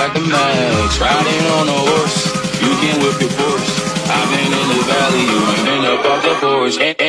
Bushes 0.00 0.12
black 0.12 0.14
match. 0.28 1.00
Riding 1.00 1.46
on 1.58 1.68
a 1.68 1.78
horse, 1.90 2.26
you 2.60 2.72
can 2.80 3.00
whip 3.02 3.20
your 3.20 3.30
Porsche. 3.30 3.90
I've 4.08 4.30
been 4.30 4.52
in 4.52 4.66
the 4.68 4.80
valley, 4.84 5.24
you 5.28 5.38
ain't 5.52 5.64
been 5.66 5.84
up 5.84 6.04
off 6.04 6.22
the 6.22 6.34
porch. 6.40 6.99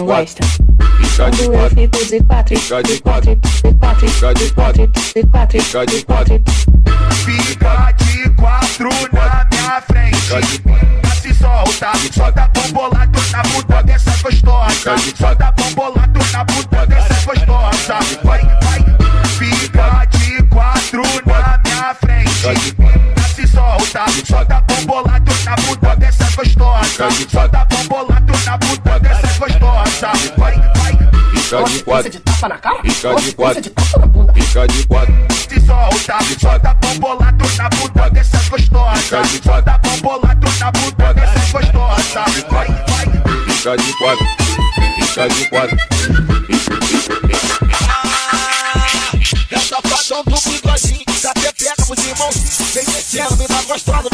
Não 0.00 0.06
gosta? 0.06 0.40
Quando 1.16 1.40
eu 1.42 1.52
quatro, 1.52 1.76
fico 1.76 2.04
de 2.06 2.22
quatro, 2.24 2.58
fica 2.58 2.82
de 2.82 3.00
quatro, 3.00 3.36
de 3.36 3.74
quatro, 3.74 4.08
fica 4.08 4.34
de 4.34 4.50
quatro, 4.50 4.86
de 4.86 5.22
quatro, 5.24 5.86
de 5.86 6.04
quatro. 6.04 6.42
Fica 7.24 7.92
de 7.92 8.30
quatro 8.30 8.88
na 9.12 9.46
minha 9.50 9.80
frente. 9.82 10.62
Desce 11.02 11.34
solta, 11.34 11.92
solta 12.14 12.50
bombolado 12.54 13.20
na 13.30 13.42
bunda 13.42 13.82
dessa 13.82 14.16
gostosa. 14.22 14.98
Solta 15.16 15.52
bombolado 15.52 16.20
na 16.32 16.44
bunda 16.44 16.86
dessa 16.86 17.14
gostosa. 17.26 17.98
Vai, 18.24 18.40
vai. 18.62 18.80
Fica 19.38 20.04
de 20.06 20.42
quatro 20.44 21.02
na 21.26 21.60
minha 21.62 21.94
frente. 21.94 22.74
Desce 23.16 23.46
solta, 23.48 24.04
solta 24.26 24.64
bombolado 24.66 25.32
na 25.44 25.56
bunda 25.56 25.94
dessa 25.96 26.24
gostosa. 26.34 27.10
Solta 27.28 27.66
bombolado 27.66 27.69
fica 32.02 32.10
de 32.10 32.20
quatro, 32.20 32.20
tapa 32.20 32.48
na 32.48 32.58
cara? 32.58 32.80
fica 32.82 33.14
de 33.14 33.32
quatro, 33.32 33.70
tapa 33.70 33.98
na 34.00 34.06
bunda. 34.06 34.32
fica 34.32 34.66
de 34.66 34.86
quatro, 34.86 35.14
Se 35.48 35.60
solta, 35.66 36.18
solta 36.40 36.74
bombolado 36.74 37.44
na 37.56 37.68
bunda 37.68 38.10
dessa 38.10 38.38
gostosa. 38.48 39.24
Solta 39.42 39.78
bombolado 39.78 40.46
na 40.58 40.70
bunda 40.72 41.14
dessa 41.14 41.52
gostosa. 41.52 42.24
Vai, 42.50 42.66
vai. 42.66 43.06
fica 43.46 43.76
de 43.76 43.92
quatro, 43.98 44.26
fica 44.96 45.28
de 45.28 45.48
quatro. 45.50 45.76
É 49.50 49.56
o 49.56 49.60
safadão 49.60 50.24
do 50.24 50.50
bigodinho 50.50 51.04
Da 51.22 51.32
pepeca 51.34 51.74
pros 51.86 52.04
irmãos 52.04 52.58
Vem 52.74 52.84
descendo, 52.84 53.36
me 53.36 53.46
dá 53.46 53.62
gostosa 53.62 54.09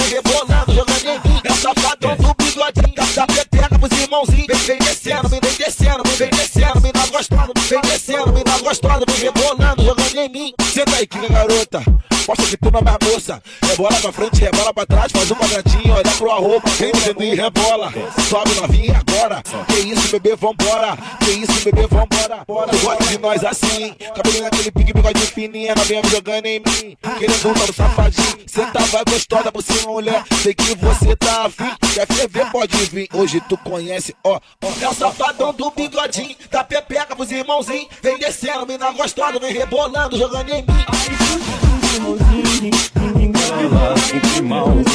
Vem 7.69 7.81
descendo, 7.81 8.33
me 8.33 8.45
dá 8.45 8.59
gostosa 8.59 9.05
Vem 9.05 9.15
rebolando, 9.17 9.83
jogando 9.83 10.19
em 10.19 10.29
mim 10.29 10.66
Senta 10.77 10.95
aí, 10.97 11.07
que 11.07 11.27
garota. 11.29 11.83
Mostra 12.29 12.47
que 12.47 12.57
tu 12.59 12.71
não 12.71 12.81
é 12.81 12.83
mais 12.83 12.99
moça. 13.03 13.43
Rebola 13.63 13.99
pra 13.99 14.13
frente, 14.13 14.41
rebola 14.41 14.75
pra 14.75 14.85
trás. 14.85 15.11
Faz 15.11 15.31
um 15.31 15.35
quadradinho, 15.35 15.95
olha 15.95 16.11
pro 16.11 16.31
arroba. 16.31 16.69
Vem 16.71 16.93
dizendo 16.93 17.23
e 17.23 17.35
rebola. 17.35 17.91
Sobe 18.29 18.55
novinha 18.57 19.03
agora. 19.09 19.43
Que 19.69 19.79
isso, 19.81 20.11
bebê, 20.11 20.37
vambora. 20.37 20.99
Que 21.21 21.31
isso, 21.31 21.65
bebê, 21.65 21.87
vambora. 21.87 22.45
Tu 22.45 22.79
gosta 22.79 23.05
de 23.05 23.19
nós 23.19 23.43
assim. 23.43 23.95
Cabelinho 24.15 24.43
naquele 24.43 24.71
pique, 24.71 24.93
bigode 24.93 25.21
fininho 25.21 25.75
Novinha 25.75 26.03
me 26.03 26.11
jogando 26.11 26.45
em 26.45 26.59
mim. 26.59 26.97
Querendo 27.19 27.49
um 27.49 27.53
no 27.53 27.73
safadinho. 27.73 28.39
Senta, 28.47 28.81
vai 28.81 29.05
gostosa 29.09 29.51
por 29.51 29.63
cima, 29.63 29.93
mulher. 29.93 30.25
Sei 30.43 30.53
que 30.53 30.75
você 30.75 31.17
tá 31.17 31.47
afim. 31.47 31.73
Quer 31.95 32.07
ferver, 32.07 32.51
pode 32.51 32.77
vir. 32.87 33.09
Hoje 33.15 33.41
tu 33.49 33.57
conhece, 33.57 34.15
ó, 34.23 34.39
ó. 34.63 34.69
É 34.83 34.89
o 34.89 34.93
safadão 34.93 35.55
do 35.55 35.71
bigodinho. 35.71 36.37
Da 36.51 36.63
pepeca 36.63 37.17
pros 37.17 37.31
irmãozinhos. 37.31 37.89
Vem 38.03 38.19
descendo, 38.19 38.67
mina 38.67 38.91
gostosa 38.91 39.39
Vem 39.39 39.53
rebolando, 39.53 40.19
jogando 40.19 40.51
em 40.51 40.63
mim 40.63 40.66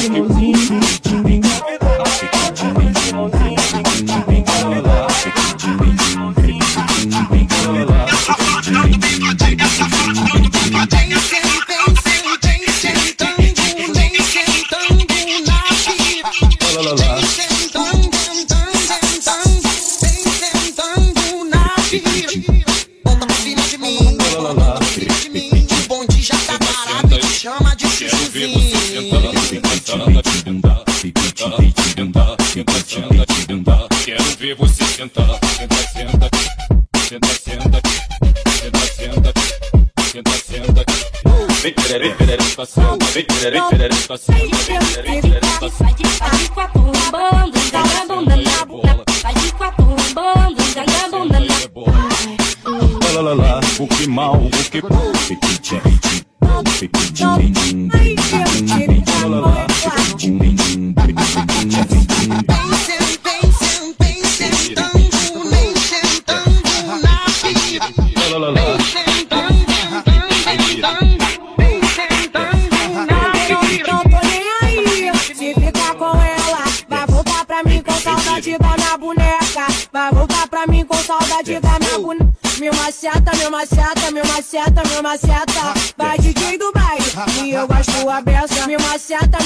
Limousine, 0.02 0.80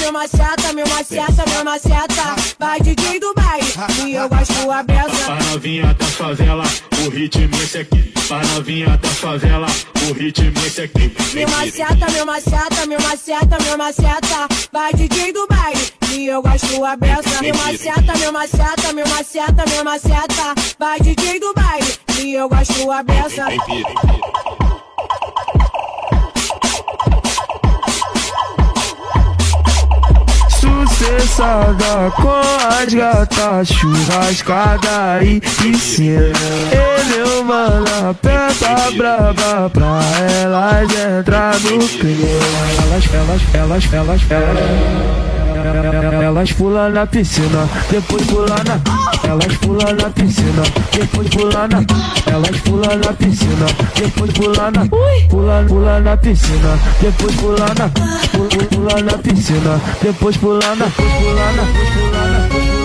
meu 0.07 0.13
maceta, 0.13 0.73
meu 0.73 0.87
maceta, 0.87 1.45
meu 1.49 1.65
maceta. 1.65 2.35
Vai 2.57 2.79
DJ 2.79 3.19
do 3.19 3.33
baile, 3.33 3.73
e 4.05 4.13
eu 4.13 4.29
gosto 4.29 4.71
a 4.71 4.81
beça. 4.81 5.31
A 5.31 5.43
novinha 5.51 5.93
da 5.93 6.05
favela, 6.05 6.63
o 7.05 7.09
ritmo 7.09 7.55
esse 7.61 7.79
aqui. 7.79 8.13
A 8.29 8.45
novinha 8.53 8.97
da 8.97 9.09
favela, 9.09 9.67
o 10.09 10.13
ritmo 10.13 10.57
esse 10.65 10.81
aqui. 10.81 11.13
Meu 11.33 11.49
maceta, 11.49 12.11
meu 12.11 12.25
maceta, 12.25 12.85
meu 12.85 13.01
maceta, 13.01 13.57
meu 13.63 13.77
maceta. 13.77 14.47
Vai 14.71 14.93
DJ 14.93 15.33
do 15.33 15.45
baile, 15.47 15.93
e 16.13 16.27
eu 16.27 16.41
gosto 16.41 16.85
a 16.85 16.95
beça. 16.95 17.41
Meu 17.41 17.55
maceta, 17.55 18.17
meu 18.17 18.31
maceta, 18.31 18.93
meu 18.93 19.07
maceta, 19.07 19.65
meu 19.69 19.83
maceta. 19.83 20.55
Vai 20.79 20.99
DJ 21.01 21.39
do 21.39 21.53
baile, 21.53 21.99
e 22.21 22.33
eu 22.33 22.47
gosto 22.47 22.91
a 22.91 23.03
beça. 23.03 23.47
Sucessada 30.97 32.11
com 32.15 32.27
as 32.81 32.91
gatas, 32.91 33.67
churrascada 33.67 35.23
e 35.23 35.39
piscina. 35.39 36.33
Ele 37.17 37.27
é 37.27 37.39
uma 37.41 38.11
aperta 38.11 38.91
braba 38.95 39.69
pra 39.71 40.01
elas 40.39 40.91
entrar 40.93 41.59
no 41.61 41.87
clima. 41.87 42.27
Elas, 42.83 43.05
elas, 43.11 43.41
elas, 43.55 43.91
elas, 43.91 44.21
elas. 44.29 44.59
Elas 46.23 46.51
pulam 46.51 46.91
na 46.91 47.07
piscina, 47.07 47.67
depois 47.89 48.23
pulam 48.27 48.63
na. 48.67 48.79
Elas 49.27 49.57
pulam 49.57 49.95
na 49.95 50.09
piscina, 50.11 50.63
depois 50.91 51.27
pulam 51.29 51.67
na. 51.67 51.83
Elas 52.31 52.61
pulam 52.61 52.99
na 52.99 53.13
piscina, 53.13 53.65
depois 53.95 54.31
pulam 54.33 54.71
na. 54.71 54.85
Pula, 55.27 55.65
pula 55.67 55.99
na 55.99 56.17
piscina, 56.17 56.77
depois 57.01 57.35
pulam 57.35 57.73
na. 57.79 57.89
Pula, 57.89 58.67
pula 58.69 59.01
na 59.01 59.17
piscina, 59.17 59.81
depois 60.01 60.37
pular 60.37 60.71
na. 60.75 60.77
Depois 60.77 60.77
pular 60.77 60.77
na. 60.77 60.85
Depois 60.85 61.17
pular 61.17 61.55
na. 61.57 62.76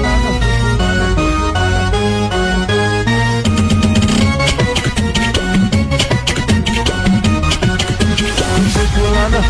Na. 9.33 9.41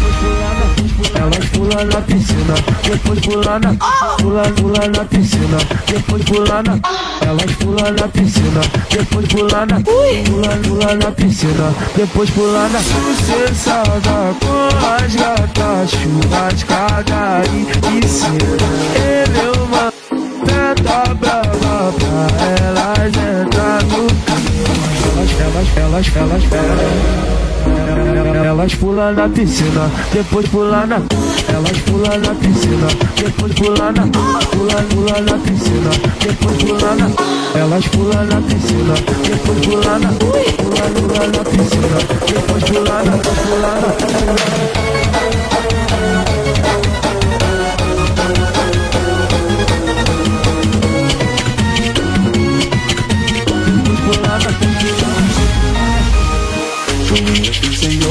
Elas 1.20 1.44
pulam 1.50 1.84
na 1.86 2.00
piscina, 2.02 2.54
depois 2.84 3.18
pular 3.20 3.58
na. 3.60 3.74
Pula, 4.18 4.42
pula 4.56 4.88
na 4.88 5.04
piscina, 5.04 5.58
depois 5.88 6.24
pular 6.24 6.62
na. 6.62 6.78
Elas 7.26 7.52
pulam 7.56 7.92
na 7.92 8.08
piscina, 8.08 8.60
depois 8.90 9.26
pular 9.26 9.66
na. 9.66 9.80
Pula, 9.80 10.56
pula 10.62 10.94
na 10.94 11.10
piscina, 11.10 11.74
depois 11.96 12.30
pular 12.30 12.70
na. 12.70 12.78
Sucessada 12.80 14.34
com 14.40 14.68
as 14.86 15.14
gatas, 15.16 15.90
churrascada 15.90 17.42
e 17.52 18.00
piscina. 18.00 18.38
Ele 18.94 19.38
é 19.38 19.50
uma 19.62 19.92
peta 20.46 21.14
brava 21.14 21.92
pra 21.98 22.26
elas 22.66 23.12
entrar 23.16 23.82
no 23.82 24.06
clima. 24.06 24.86
Elas, 25.12 25.30
elas, 25.40 25.68
elas, 25.76 26.16
elas, 26.16 26.52
elas. 26.52 27.51
Elas 28.44 28.74
pulam 28.74 29.14
na 29.14 29.28
piscina, 29.28 29.90
depois 30.12 30.46
pulam 30.48 30.88
na. 30.88 30.96
Elas 31.48 31.78
pulam 31.86 32.20
na 32.20 32.34
piscina, 32.34 32.88
depois 33.16 33.52
pulam 33.54 33.94
na. 33.94 34.06
Pula, 34.50 34.82
pula 34.90 35.20
na 35.20 35.38
piscina, 35.38 35.90
depois 36.20 36.56
pulam 36.62 36.96
na. 36.98 37.06
Elas 37.60 37.86
pulam 37.88 38.26
na 38.28 38.40
piscina, 38.40 38.94
depois 39.24 39.58
pulam 39.66 40.00
na. 40.00 40.08
Pula, 40.18 40.84
pula 40.94 41.24
na 41.26 41.42
piscina, 41.44 41.98
depois 42.26 42.64
pulam 42.64 43.04
na. 43.06 43.16
Pular 43.18 43.76
na. 43.82 45.51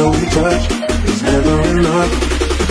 Way 0.00 0.06
we 0.08 0.26
touch 0.30 0.64
is 1.04 1.22
never 1.22 1.60
enough. 1.76 2.12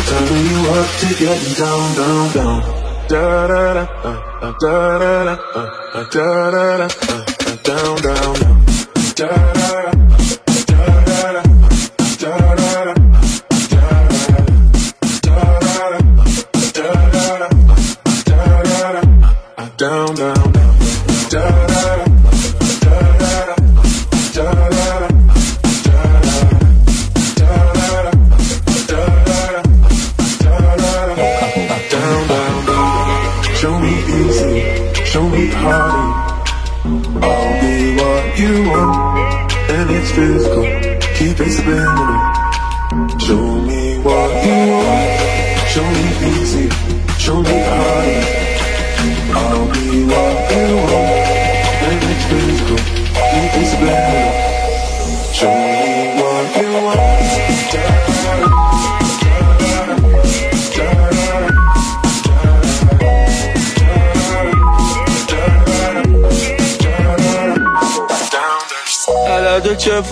Turning 0.09 0.45
you 0.49 0.61
up 0.77 0.89
to 0.99 1.07
getting 1.19 1.53
down, 1.53 1.95
down, 1.95 2.33
down. 2.33 2.61
Da 3.07 3.47
da 3.47 3.73
da, 3.73 3.83
uh, 4.03 4.53
da 4.59 4.97
da 4.97 5.23
da, 5.25 5.33
uh, 5.53 6.09
da 6.09 6.51
da 6.51 6.77
da, 6.77 6.85
uh, 6.85 7.55
down, 7.61 8.01
down, 8.01 8.33
down. 8.33 8.65
Da 9.15 9.27
da 9.53 9.91
da. 9.91 9.98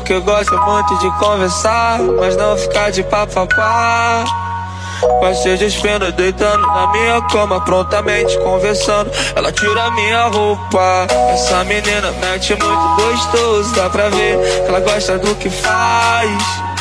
Que 0.07 0.17
gosta 0.21 0.55
muito 0.55 0.97
de 0.99 1.11
conversar, 1.19 1.99
mas 2.17 2.37
não 2.37 2.57
ficar 2.57 2.89
de 2.91 3.03
papapá. 3.03 4.23
Vai 5.19 5.35
se 5.35 5.57
despindo, 5.57 6.09
deitando 6.13 6.65
na 6.65 6.87
minha 6.93 7.21
cama, 7.23 7.59
prontamente 7.61 8.37
conversando. 8.39 9.11
Ela 9.35 9.51
tira 9.51 9.91
minha 9.91 10.27
roupa. 10.27 11.07
Essa 11.33 11.63
menina 11.65 12.11
mete 12.21 12.55
muito 12.55 12.95
gostoso, 12.95 13.75
dá 13.75 13.89
pra 13.89 14.07
ver 14.07 14.37
que 14.63 14.69
ela 14.69 14.79
gosta 14.79 15.19
do 15.19 15.35
que 15.35 15.49
faz. 15.49 16.76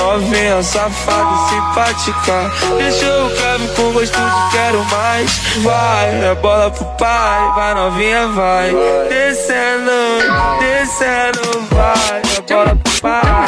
Novinha, 0.00 0.62
safada 0.62 1.28
e 1.34 1.48
simpática. 1.50 2.50
Deixou 2.78 3.26
o 3.26 3.30
Kevin 3.36 3.68
com 3.74 3.92
gosto 3.92 4.18
de 4.18 4.50
quero 4.50 4.82
mais. 4.86 5.30
Vai, 5.62 6.24
é 6.24 6.34
bola 6.36 6.70
pro 6.70 6.86
pai 6.96 7.52
Vai 7.54 7.74
novinha, 7.74 8.26
vai. 8.28 8.70
Descendo, 9.08 9.90
descendo 10.58 11.68
Vai, 11.70 12.22
é 12.36 12.40
bola 12.48 12.76
pro 12.76 13.00
pai. 13.02 13.46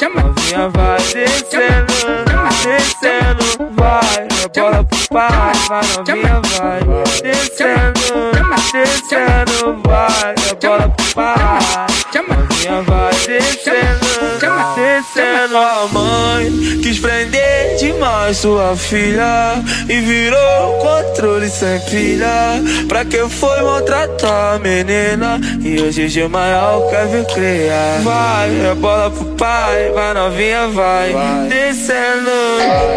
Novinha, 0.00 0.68
vai 0.70 0.96
Descendo, 0.96 1.94
descendo 2.64 3.70
Vai, 3.76 4.28
é 4.42 4.60
bola 4.60 4.84
pro 4.84 4.98
pai 5.10 5.52
Vai 5.68 5.82
novinha, 5.96 6.40
vai. 6.56 6.80
Descendo, 7.22 8.32
descendo 8.72 9.82
Vai, 9.84 10.34
é 10.50 10.54
bola 10.66 10.88
pro 10.88 11.14
pai 11.14 12.49
Novinha, 12.60 12.82
vai 12.82 13.10
Descendo, 13.12 14.06
descendo. 14.74 15.56
A 15.56 15.88
mãe 15.92 16.50
quis 16.82 16.98
prender 16.98 17.76
demais 17.78 18.36
sua 18.36 18.76
filha 18.76 19.62
E 19.88 20.00
virou 20.00 20.78
controle 20.78 21.48
sem 21.48 21.80
pilha 21.80 22.60
Pra 22.88 23.04
que 23.04 23.28
foi 23.28 23.62
maltratar 23.62 24.56
a 24.56 24.58
menina? 24.58 25.40
E 25.62 25.80
hoje 25.80 26.08
de 26.08 26.28
maior 26.28 26.90
quer 26.90 27.06
vir 27.06 27.24
criar 27.26 28.00
Vai, 28.02 28.66
é 28.66 28.74
bola 28.74 29.10
pro 29.10 29.24
pai 29.36 29.90
Vai 29.94 30.14
novinha, 30.14 30.68
vai. 30.68 31.12
Descendo, 31.48 32.30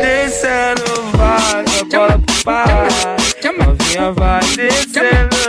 descendo 0.02 1.04
Vai, 1.14 1.64
é 1.80 1.84
bola 1.96 2.20
pro 2.20 2.44
pai. 2.44 3.24
Novinha 3.58 4.12
vai 4.14 4.40
descendo, 4.42 5.43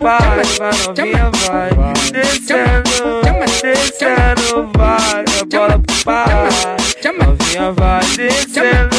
vai, 0.00 0.18
vai 0.58 0.72
novinha 0.86 1.30
vai 1.46 1.70
Descendo, 2.10 3.20
descendo 3.62 4.70
vai 4.76 5.24
A 5.40 5.44
bola 5.44 5.78
pro 5.78 6.04
pai 6.04 6.26
Novinha 7.18 7.72
vai 7.72 8.00
descendo, 8.16 8.96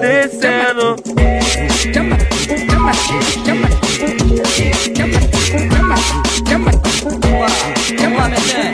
descendo 0.00 0.96
Olha, 8.18 8.28
neném, 8.28 8.72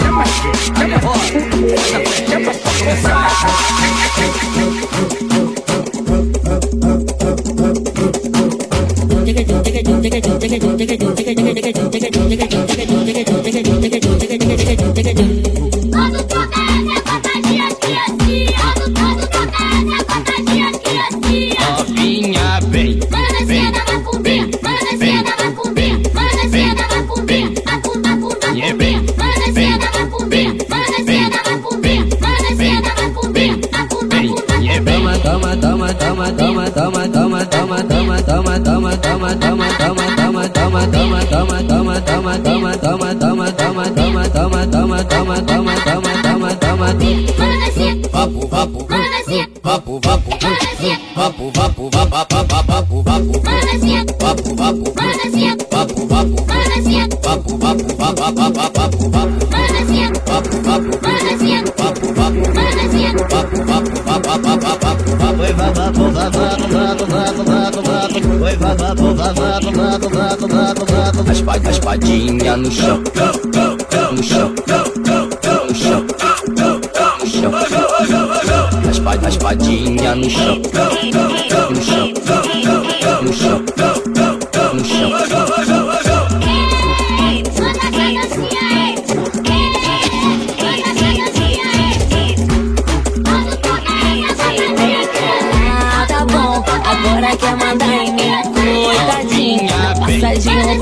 olha, 0.79 0.99
roda, 0.99 1.19
na 1.93 2.01
frente, 2.11 2.33
começar. 2.79 3.82
Toma, 42.23 42.39
toma, 42.39 42.77
toma, 42.79 43.15
toma, 43.15 43.51
toma, 43.53 43.91
toma, 43.91 44.29
toma, 44.31 44.67
toma, 44.67 45.03
toma, 45.03 45.03
toma, 45.03 45.75
toma, 45.83 46.15
toma, 46.23 46.55
toma, 46.55 46.95
toma, 46.95 46.95
Vapo, 48.13 48.47
vapo, 48.47 48.87
vapo, 48.87 49.01
vapo, 49.63 49.99
vapo, 49.99 50.31
vapo, 50.31 50.51
vapo, 51.17 51.45
vapo, 51.51 51.72
A 71.65 71.71
espadinha 71.71 72.57
no 72.57 72.71
chão, 72.71 73.03
no 74.13 74.23
chão, 74.23 74.55
no 74.55 74.55
chão, 74.55 74.55
no 75.67 75.75
chão. 75.75 76.07
A 79.25 79.29
espadinha 79.29 80.15
no 80.15 80.31
chão, 80.31 80.63
no 81.71 81.83
chão, 81.83 82.02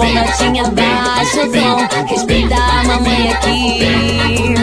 Notinha 0.08 0.64
baixo 0.70 1.40
tom, 1.52 2.06
respeita 2.06 2.54
a 2.54 2.84
mamãe 2.84 3.32
aqui. 3.32 4.54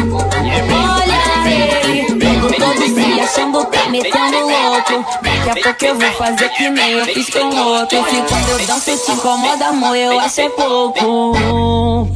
Olha 0.74 1.18
ele, 1.48 2.20
todo 2.20 2.54
todo 2.54 2.82
se 2.88 3.20
achando 3.20 3.66
tá 3.66 3.90
metendo 3.90 4.40
louco. 4.40 5.06
Daqui 5.22 5.50
a 5.50 5.64
pouco 5.64 5.86
eu 5.86 5.96
vou 5.96 6.12
fazer 6.14 6.50
que 6.50 6.70
nem 6.70 6.92
eu 6.94 7.06
fiz 7.06 7.30
com 7.30 7.56
outro. 7.56 8.04
Quando 8.04 8.50
eu 8.50 8.66
danço 8.66 8.98
te 8.98 9.12
incomoda, 9.12 9.68
amor, 9.68 9.96
eu 9.96 10.20
acho 10.20 10.42
é 10.42 10.50
pouco. 10.50 12.08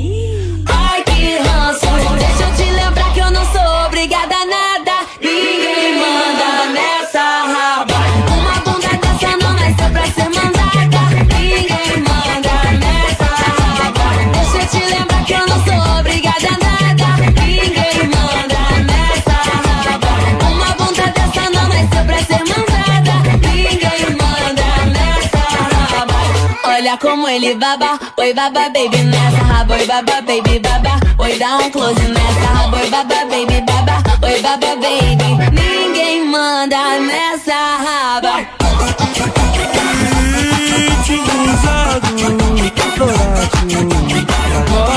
Como 27.02 27.28
ele 27.28 27.56
baba, 27.56 28.00
oi 28.18 28.32
baba 28.34 28.70
baby 28.70 29.04
nessa. 29.04 29.44
Raba, 29.44 29.74
oi 29.74 29.86
baba 29.88 30.22
baby 30.22 30.60
baba, 30.60 31.00
oi 31.18 31.38
dá 31.40 31.58
um 31.58 31.72
close 31.72 32.00
nessa. 32.00 32.48
Raba, 32.54 32.78
oi 32.78 32.90
baba 32.90 33.26
baby 33.26 33.62
baba, 33.62 34.04
oi 34.22 34.42
baba 34.42 34.76
baby. 34.76 35.30
Ninguém 35.52 36.26
manda 36.30 37.00
nessa 37.00 37.54
raba. 37.86 38.46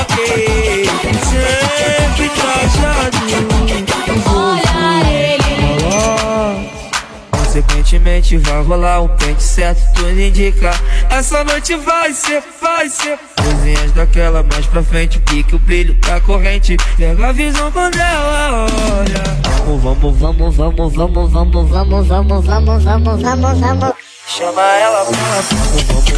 Ok, 0.01 0.85
sempre 1.25 2.29
trajado 2.29 3.14
Consequentemente 7.85 8.37
vai 8.37 8.63
rolar 8.63 9.01
um 9.03 9.07
pente 9.09 9.43
certo, 9.43 9.93
tudo 9.93 10.19
indica 10.19 10.71
Essa 11.07 11.43
noite 11.43 11.75
vai 11.75 12.11
ser, 12.13 12.43
vai 12.59 12.89
ser 12.89 13.19
Coisinhas 13.37 13.91
daquela 13.91 14.41
mais 14.41 14.65
pra 14.65 14.81
frente 14.81 15.19
Pique 15.19 15.55
o 15.55 15.59
brilho 15.59 15.93
da 16.01 16.19
corrente 16.19 16.75
Pega 16.97 17.27
a 17.27 17.31
visão 17.31 17.71
quando 17.71 17.95
ela 17.95 18.65
olha 18.65 19.23
Vamos, 19.65 19.83
vamos, 19.83 20.17
vamos, 20.17 20.55
vamos, 20.55 20.95
vamos, 20.95 21.31
vamos, 21.31 21.69
vamos, 21.69 22.07
vamos, 22.07 22.45
vamos, 22.47 22.83
vamos, 22.83 23.59
vamos 23.59 24.14
Chama 24.27 24.61
ela 24.61 25.05
pra 25.05 25.15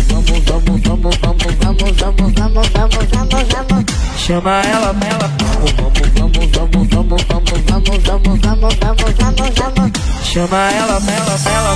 Vamos, 0.07 0.39
vamos, 0.43 0.81
vamos, 0.81 0.81
vamos, 0.81 1.17
vamos, 1.17 1.55
vamos, 1.57 1.91
vamos, 1.97 2.31
vamos, 2.31 2.67
vamos, 2.69 3.43
vamos, 3.49 3.85
Chama 4.17 4.61
ela 4.61 4.95
ela 4.95 5.27
Vamos, 5.37 5.71
vamos, 5.73 6.01
vamos, 6.15 6.47
vamos, 6.51 6.87
vamos, 6.87 7.23
vamos, 7.27 7.63
vamos, 7.63 8.39
vamos, 8.39 8.79
vamos, 8.79 9.51
vamos, 9.55 9.91
Chama 10.23 10.61
ela, 10.71 10.97
ela, 10.97 11.35
ela, 11.47 11.73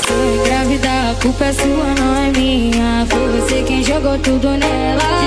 Se 0.08 0.14
engravidar, 0.14 1.12
a 1.12 1.16
culpa 1.22 1.46
é 1.46 1.54
sua, 1.54 1.96
não 2.00 2.16
é 2.18 2.32
minha. 2.32 3.06
Foi 3.08 3.28
você 3.28 3.64
quem 3.64 3.84
jogou 3.84 4.18
tudo 4.20 4.50
nela. 4.50 5.21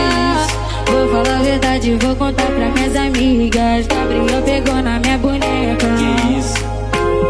Vou 1.84 2.16
contar 2.16 2.46
pra 2.46 2.70
minhas 2.70 2.96
amigas. 2.96 3.86
Gabriel 3.86 4.42
pegou 4.42 4.82
na 4.82 4.98
minha 5.00 5.18
boneca. 5.18 5.86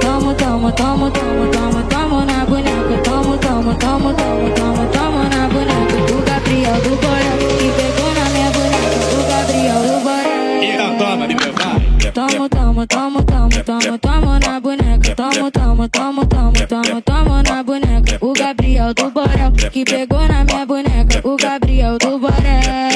Tomo, 0.00 0.32
tomo, 0.34 0.70
tomo, 0.70 1.10
tomo, 1.10 1.48
tomo, 1.50 1.82
tomo 1.88 2.24
na 2.24 2.44
boneca. 2.46 3.02
Tomo, 3.02 3.36
tomo, 3.38 3.74
tomo, 3.74 4.14
tomo, 4.14 4.50
tomo, 4.54 4.86
tomo 4.92 5.24
na 5.28 5.48
boneca. 5.48 5.96
Do 6.06 6.24
Gabriel 6.24 6.80
do 6.82 6.90
Borel, 7.02 7.38
que 7.58 7.68
pegou 7.72 8.14
na 8.14 8.30
minha 8.30 8.50
boneca. 8.52 8.98
Do 9.10 9.18
Gabriel 9.28 9.82
do 9.82 10.04
Borel. 10.04 10.62
Então 10.62 10.98
toma, 10.98 11.26
me 11.26 11.34
vai. 11.34 12.12
Tomo, 12.12 12.48
tomo, 12.48 12.86
tomo, 12.86 13.22
tomo, 13.24 13.64
tomo, 13.64 13.98
tomo 13.98 14.38
na 14.38 14.60
boneca. 14.60 15.14
Tomo, 15.16 15.50
tomo, 15.50 15.88
tomo, 15.88 16.26
tomo, 16.26 16.52
tomo, 16.68 17.02
tomo 17.02 17.42
na 17.42 17.62
boneca. 17.64 18.18
O 18.20 18.32
Gabriel 18.32 18.94
do 18.94 19.10
Borel, 19.10 19.50
que 19.72 19.84
pegou 19.84 20.28
na 20.28 20.44
minha 20.44 20.64
boneca. 20.64 21.20
O 21.24 21.36
Gabriel 21.36 21.98
do 21.98 22.20
Borel. 22.20 22.93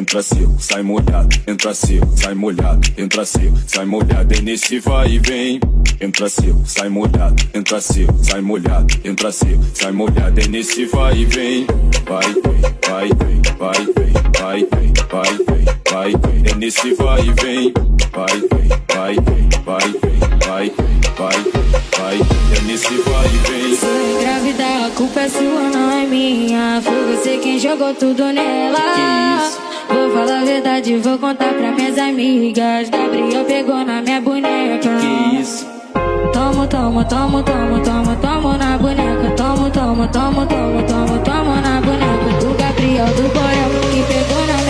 Entra 0.00 0.22
seco, 0.22 0.56
sai 0.58 0.82
molhado, 0.82 1.28
entra 1.46 1.74
seco, 1.74 2.10
sai 2.16 2.34
molhado, 2.34 2.88
entra 2.96 3.22
seco, 3.22 3.54
sai 3.66 3.84
molhado, 3.84 4.34
é 4.34 4.40
nesse 4.40 4.80
vai 4.80 5.10
e 5.10 5.18
vem. 5.18 5.60
Entra 6.00 6.26
seco, 6.26 6.62
sai 6.64 6.88
molhado, 6.88 7.36
entra 7.52 7.82
seco, 7.82 8.14
sai 8.24 8.40
molhado, 8.40 8.94
entra 9.04 9.30
seco, 9.30 9.62
sai 9.74 9.92
molhado, 9.92 10.40
é 10.40 10.48
nesse 10.48 10.86
vai 10.86 11.18
e 11.18 11.26
vem. 11.26 11.66
Vai, 12.08 12.32
vem, 12.32 12.62
vai, 12.88 13.08
vem, 13.08 13.42
vai, 13.58 13.74
vem, 13.74 14.12
vai, 14.40 14.64
vem, 14.64 14.92
vai, 15.10 15.56
vem, 15.56 15.69
vai, 15.90 16.12
vem, 16.12 16.42
é 16.50 16.54
nesse 16.56 16.94
vai 16.94 17.20
e 17.20 17.32
vem. 17.42 17.72
Vai, 18.12 18.26
vem, 18.26 18.68
vai, 18.94 19.14
vem, 19.14 19.48
vai, 19.64 19.80
vem, 19.80 20.20
vai, 20.46 20.72
vai, 21.16 21.38
vai, 21.98 22.16
é 22.56 22.60
nesse 22.66 22.94
vai 22.94 23.26
e 23.26 23.38
vem. 23.50 23.74
Se 23.76 23.86
eu 23.86 24.16
engravidar, 24.16 24.86
a 24.86 24.90
culpa 24.90 25.20
é 25.20 25.28
sua, 25.28 25.68
não 25.70 25.90
é 25.90 26.06
minha. 26.06 26.80
Foi 26.82 27.16
você 27.16 27.38
quem 27.38 27.58
jogou 27.58 27.94
tudo 27.94 28.24
nela. 28.32 28.78
Vou 29.88 30.10
falar 30.12 30.40
a 30.40 30.44
verdade, 30.44 30.96
vou 30.98 31.18
contar 31.18 31.52
pra 31.54 31.72
minhas 31.72 31.98
amigas. 31.98 32.88
Gabriel 32.88 33.44
pegou 33.44 33.84
na 33.84 34.00
minha 34.02 34.20
boneca. 34.20 34.88
Tomo, 36.32 36.66
tomo, 36.66 37.04
tomo, 37.04 37.42
tomo, 37.42 37.80
tomo, 37.80 38.16
tomo 38.16 38.56
na 38.56 38.78
boneca. 38.78 39.30
Tomo, 39.36 39.70
tomo, 39.70 40.08
tomo, 40.08 40.46
tomo, 40.46 40.82
tomo, 40.84 41.18
tomo 41.24 41.56
na 41.60 41.80
boneca. 41.80 42.40
Do 42.40 42.54
Gabriel 42.56 43.06
do 43.06 43.22
Borel, 43.34 43.70
que 43.90 44.02
pegou 44.12 44.46
na 44.46 44.56
minha 44.62 44.69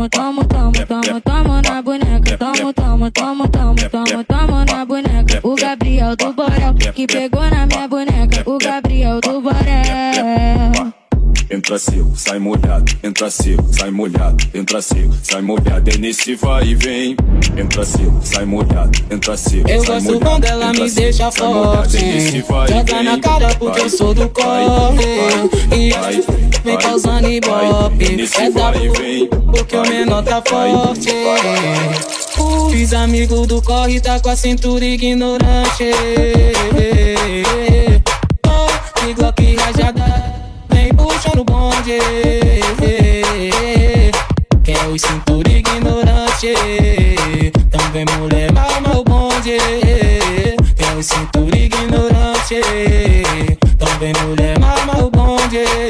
Tomo, 0.00 0.08
tomo, 0.08 0.44
tomo, 0.44 0.72
tomo, 0.72 1.02
tomo, 1.02 1.20
tomo 1.20 1.60
na 1.62 1.82
boneca. 1.82 2.38
Tomo, 2.38 2.72
tomo, 2.72 3.10
tomo, 3.10 3.48
tomo, 3.48 3.76
tomo, 3.90 4.24
tomo 4.24 4.64
na 4.64 4.84
boneca. 4.86 5.40
O 5.42 5.54
Gabriel 5.54 6.16
do 6.16 6.32
Borel, 6.32 6.74
que 6.94 7.06
pegou 7.06 7.42
na 7.50 7.66
minha 7.66 7.86
boneca. 7.86 8.42
O 8.46 8.56
Gabriel 8.56 9.20
do 9.20 9.42
Borel. 9.42 10.90
Entra 11.50 11.78
seco, 11.78 12.12
sai 12.14 12.38
molhado, 12.38 12.84
entra 13.02 13.28
seco, 13.28 13.64
sai 13.72 13.90
molhado, 13.90 14.36
entra 14.54 14.80
seco, 14.80 15.12
sai 15.22 15.42
molhado, 15.42 15.90
é 15.90 15.98
nesse 15.98 16.34
vai 16.36 16.64
e 16.68 16.74
vem. 16.76 17.16
Entra 17.58 17.84
seco, 17.84 18.20
sai 18.22 18.44
molhado, 18.46 18.98
entra 19.10 19.36
seco, 19.36 19.68
Eu 19.68 19.80
sai 19.84 19.94
gosto 20.00 20.04
molhado, 20.12 20.24
quando 20.30 20.44
ela 20.44 20.68
entra 20.70 20.84
me 20.84 20.88
seco, 20.90 21.00
deixa 21.02 21.30
sai 21.30 21.48
molhado, 21.48 21.76
forte. 21.76 21.96
é 21.98 22.02
nesse 22.02 22.42
vai 22.42 22.64
e 22.64 22.72
Joga 22.72 22.94
vem. 22.94 23.04
na 23.04 23.18
cara 23.18 23.48
porque 23.56 23.78
Vai, 23.78 23.86
eu 23.86 23.90
sou 23.90 24.14
do 24.14 24.28
corre. 24.30 24.64
vai, 25.68 25.78
E 25.78 25.90
vai, 25.90 26.24
vem 26.64 26.74
vai, 26.74 26.84
causando 26.84 27.28
ibope. 27.28 28.28
É 28.38 28.50
W 28.50 28.92
vem. 28.92 29.26
porque 29.26 29.76
o 29.76 29.82
menor 29.82 30.22
tá 30.22 30.42
forte. 30.46 31.10
Os 32.38 32.94
amigos 32.94 33.46
do 33.46 33.60
corre 33.62 34.00
tá 34.00 34.18
com 34.20 34.30
a 34.30 34.36
cintura 34.36 34.84
ignorante. 34.84 35.90
Oh, 38.46 39.00
que 39.00 39.14
Glock 39.14 39.56
rajada, 39.56 40.34
vem 40.70 40.94
puxando 40.94 41.40
o 41.40 41.44
bonde. 41.44 41.98
Quem 44.64 44.74
é 44.74 44.86
o 44.86 44.98
cintura 44.98 45.50
ignorante? 45.50 46.54
Também 47.70 48.04
mulher 48.18 48.52
mama 48.52 48.98
o 48.98 49.04
bonde. 49.04 49.58
Quem 50.76 50.88
é 50.88 50.94
o 50.94 51.02
cintura 51.02 51.56
ignorante? 51.56 52.60
Também 53.78 54.12
mulher 54.24 54.58
mama 54.58 55.04
o 55.04 55.10
bonde. 55.10 55.89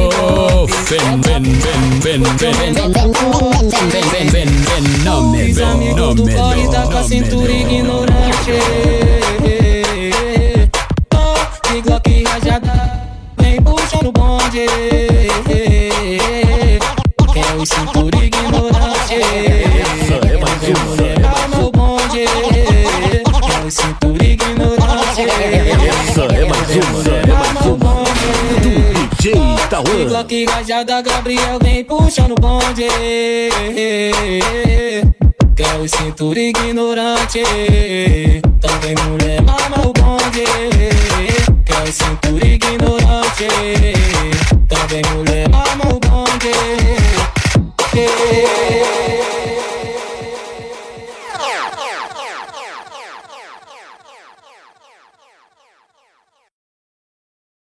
Os 5.51 5.59
amigos 5.61 6.15
do 6.15 6.23
corre 6.23 6.67
tá 6.67 6.83
com 6.83 6.97
a 6.97 7.03
cintura 7.03 7.49
ignorante. 7.49 8.51
Oh, 11.13 11.35
que 11.61 11.81
Glock 11.81 12.23
rajada, 12.25 12.73
vem 13.39 13.61
puxando 13.61 14.07
o 14.07 14.11
bonde. 14.11 14.65
É 17.35 17.55
o 17.55 17.65
cintura 17.65 18.25
ignorante? 18.25 19.15
Vem 20.59 20.73
mulher, 20.85 21.17
ama 21.23 21.67
o 21.67 21.71
bonde. 21.71 22.25
É 22.25 23.65
o 23.65 23.71
cintura 23.71 24.25
ignorante? 24.25 25.21
Essa 26.09 26.23
é 26.23 26.45
mais 26.45 26.69
uma, 26.75 27.10
Caô. 29.83 30.05
Glock 30.07 30.45
Gabriel 31.03 31.57
vem 31.61 31.83
puxando 31.83 32.33
o 32.33 32.35
bonde. 32.35 32.87
Quer 35.55 35.79
o 35.79 35.87
cintura 35.87 36.39
ignorante. 36.39 37.41
Também 38.59 38.95
mulher 39.07 39.41
mama 39.41 39.87
o 39.87 39.93
bonde. 39.93 40.43
Quer 41.65 41.83
o 41.83 41.91
cintura 41.91 42.45
ignorante. 42.45 43.47
Também 44.67 45.01
mulher 45.15 45.49
mama 45.49 45.95
o 45.95 45.99
bonde. 45.99 46.51